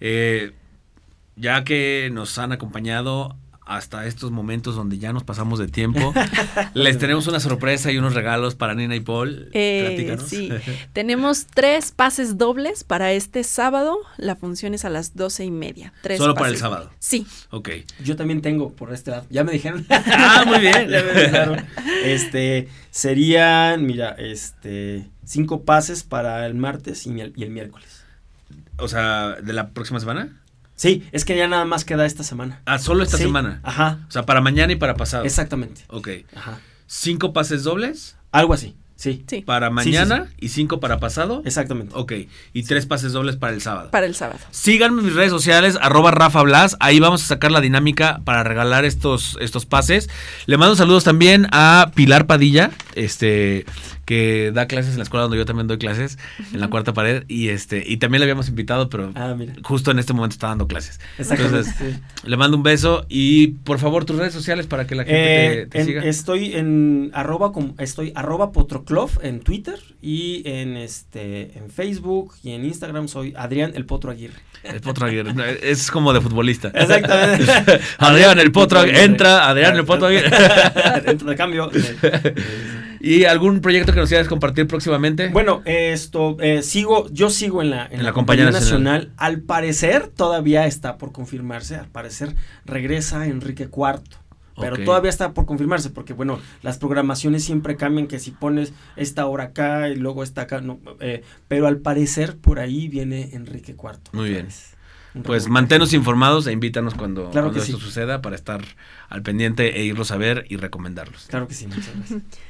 [0.00, 0.52] Eh,
[1.36, 6.12] ya que nos han acompañado hasta estos momentos donde ya nos pasamos de tiempo,
[6.74, 9.48] les tenemos una sorpresa y unos regalos para Nina y Paul.
[9.52, 10.28] Eh, Platícanos.
[10.28, 10.50] sí,
[10.92, 13.96] tenemos tres pases dobles para este sábado.
[14.16, 15.92] La función es a las doce y media.
[16.02, 16.84] Tres Solo para el sábado.
[16.86, 16.96] dobles.
[16.98, 17.68] Sí, ok.
[18.02, 19.26] Yo también tengo por este lado.
[19.30, 19.86] Ya me dijeron.
[20.12, 20.88] Ah, muy bien.
[20.88, 21.64] Ya me avisaron.
[22.04, 28.04] Este, serían, mira, este, cinco pases para el martes y el, y el miércoles.
[28.78, 30.39] O sea, ¿de la próxima semana?
[30.80, 32.62] Sí, es que ya nada más queda esta semana.
[32.64, 33.60] Ah, solo esta Sí, semana.
[33.64, 35.24] Ajá, O sea, para mañana y para pasado.
[35.24, 35.82] exactamente.
[35.88, 36.08] Ok.
[36.34, 36.58] Ajá.
[36.86, 41.42] Cinco pases dobles Algo así, sí, sí, para Sí, mañana y cinco para pasado.
[41.44, 41.92] exactamente.
[41.94, 42.12] Ok.
[42.54, 43.90] Y tres pases dobles para el sábado.
[43.90, 44.38] para el sábado.
[44.52, 46.78] Síganme en mis redes sociales, arroba Rafa Blas.
[46.80, 50.08] Ahí vamos a sacar la dinámica para regalar estos, estos pases.
[50.46, 53.66] Le mando saludos también a Pilar Padilla, este,
[54.10, 56.18] que da clases en la escuela donde yo también doy clases,
[56.52, 57.22] en la cuarta pared.
[57.28, 59.52] Y este, y también le habíamos invitado, pero Ah, mira.
[59.62, 60.98] justo en este momento está dando clases.
[61.16, 61.58] Exactamente.
[61.70, 61.94] Entonces,
[62.24, 62.28] sí.
[62.28, 65.56] le mando un beso y por favor tus redes sociales para que la gente Eh,
[65.62, 66.02] te, te en- siga.
[66.04, 72.64] estoy en arroba estoy arroba potroclov en Twitter y en este en Facebook y en
[72.64, 74.34] Instagram soy Adrián el Potro Aguirre.
[74.64, 75.32] El Potro Aguirre.
[75.62, 76.72] Es como de futbolista.
[76.74, 77.46] Exactamente.
[77.98, 79.04] Adrián el Potro Aguirre.
[79.04, 80.30] Entra Adrián el Potro Aguirre.
[81.06, 81.70] Dentro de cambio.
[83.00, 85.28] ¿Y algún proyecto que nos quieras compartir próximamente?
[85.28, 88.92] Bueno, esto eh, sigo, yo sigo en la, en En la la Compañía compañía Nacional.
[89.08, 89.14] nacional.
[89.16, 91.76] Al parecer todavía está por confirmarse.
[91.76, 92.34] Al parecer
[92.66, 94.02] regresa Enrique IV.
[94.60, 99.24] Pero todavía está por confirmarse, porque bueno, las programaciones siempre cambian, que si pones esta
[99.24, 103.72] hora acá y luego esta acá, no, eh, pero al parecer por ahí viene Enrique
[103.72, 103.98] IV.
[104.12, 104.48] Muy bien.
[105.24, 105.48] Pues rebote.
[105.50, 107.82] manténnos informados e invítanos cuando, Claro cuando que esto sí.
[107.84, 108.60] suceda para estar
[109.08, 111.24] al pendiente e irlos a ver y recomendarlos.
[111.30, 112.22] Claro que sí, muchas gracias.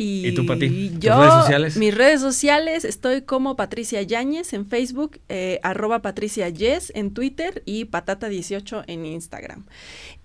[0.00, 0.88] Y, ¿Y tú, Pati?
[0.90, 1.76] ¿Tus Yo, redes sociales?
[1.76, 7.62] mis redes sociales, estoy como Patricia Yáñez en Facebook, eh, arroba Patricia Yes en Twitter
[7.66, 9.66] y Patata18 en Instagram.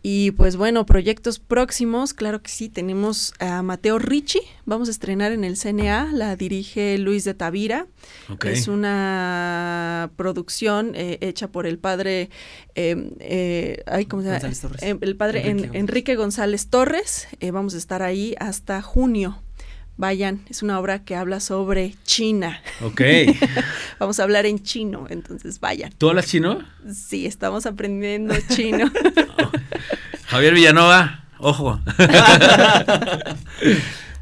[0.01, 5.31] Y pues bueno, proyectos próximos, claro que sí, tenemos a Mateo Ricci, vamos a estrenar
[5.31, 7.87] en el CNA, la dirige Luis de Tavira.
[8.29, 8.45] Ok.
[8.45, 12.29] Es una producción eh, hecha por el padre,
[12.75, 14.39] eh, eh, ay, ¿cómo se llama?
[14.39, 14.83] González Torres.
[14.83, 15.79] Eh, el padre Enrique En- González.
[15.81, 17.27] Enrique González Torres.
[17.39, 19.41] eh, vamos a estar ahí hasta junio.
[19.97, 22.61] Vayan, es una obra que habla sobre China.
[22.81, 23.01] Ok.
[23.99, 25.91] Vamos a hablar en chino, entonces vayan.
[25.97, 26.59] ¿Tú hablas chino?
[26.93, 28.91] Sí, estamos aprendiendo chino.
[30.27, 31.79] Javier Villanova, ojo.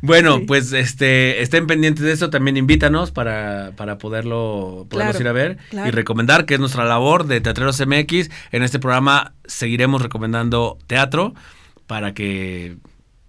[0.01, 0.43] bueno, Sí.
[0.45, 5.57] pues este estén pendientes de eso, también invítanos para, para poderlo Claro, ir a ver
[5.69, 5.87] claro.
[5.87, 8.29] y recomendar, que es nuestra labor de Teatreros MX.
[8.51, 11.33] En este programa seguiremos recomendando teatro
[11.87, 12.77] para que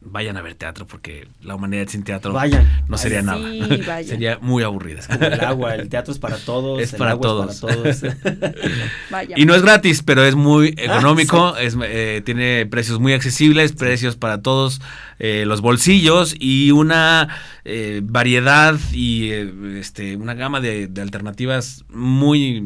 [0.05, 2.85] vayan a ver teatro, porque la humanidad sin teatro Vayan.
[2.89, 3.59] no sería vayan.
[3.59, 3.77] nada.
[3.77, 4.05] Sí, vayan.
[4.09, 5.01] sería muy aburrida.
[5.07, 6.81] Como el agua, el teatro es para todos.
[6.81, 7.55] Es el para agua todos.
[7.55, 8.03] Es para todos.
[9.11, 9.41] Vayan.
[9.41, 13.73] Y no es gratis, pero es muy económico, Ah, es, eh, tiene precios muy accesibles,
[13.73, 14.81] precios para todos
[15.19, 17.29] eh, los bolsillos y una
[17.65, 22.63] eh, variedad y eh, este, una gama de, de alternativas muy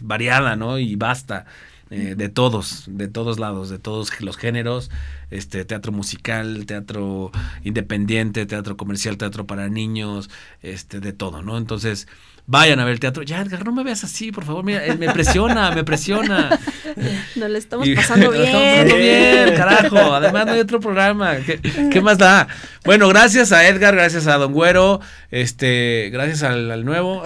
[0.00, 0.78] variada ¿no?
[0.78, 1.46] y vasta.
[1.90, 4.90] Eh, de todos, de todos lados, de todos los géneros,
[5.30, 7.30] este teatro musical, teatro
[7.62, 10.28] independiente, teatro comercial, teatro para niños,
[10.62, 11.58] este de todo, ¿no?
[11.58, 12.08] Entonces,
[12.46, 13.22] vayan a ver el teatro.
[13.22, 16.58] Ya, Edgar, no me veas así, por favor, mira, eh, me presiona, me presiona.
[17.36, 18.98] Nos lo estamos pasando Lo estamos pasando bien.
[18.98, 20.14] bien, carajo.
[20.14, 21.36] Además no hay otro programa.
[21.36, 21.60] ¿Qué,
[21.92, 22.48] qué más da?
[22.84, 25.00] Bueno, gracias a Edgar, gracias a Don Güero,
[25.32, 27.24] este, gracias al, al nuevo,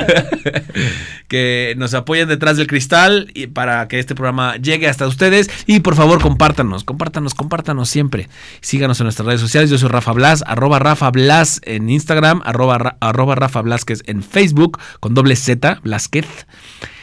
[1.28, 5.48] que nos apoyan detrás del cristal y para que este programa llegue hasta ustedes.
[5.66, 8.28] Y por favor, compártanos, compártanos, compártanos siempre.
[8.60, 9.70] Síganos en nuestras redes sociales.
[9.70, 13.62] Yo soy Rafa Blas, arroba Rafa Blas en Instagram, arroba, arroba Rafa
[14.06, 16.46] En Facebook, con doble Z, Blázquez.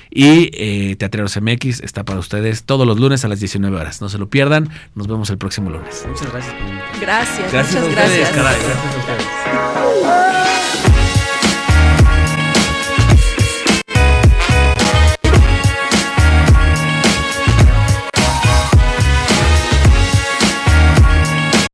[0.09, 4.01] Y eh, Teatreros MX está para ustedes todos los lunes a las 19 horas.
[4.01, 4.69] No se lo pierdan.
[4.95, 6.05] Nos vemos el próximo lunes.
[6.07, 6.55] Muchas gracias.
[7.01, 8.29] Gracias, Gracias a muchas ustedes, gracias.
[8.31, 10.26] caray, gracias a ustedes.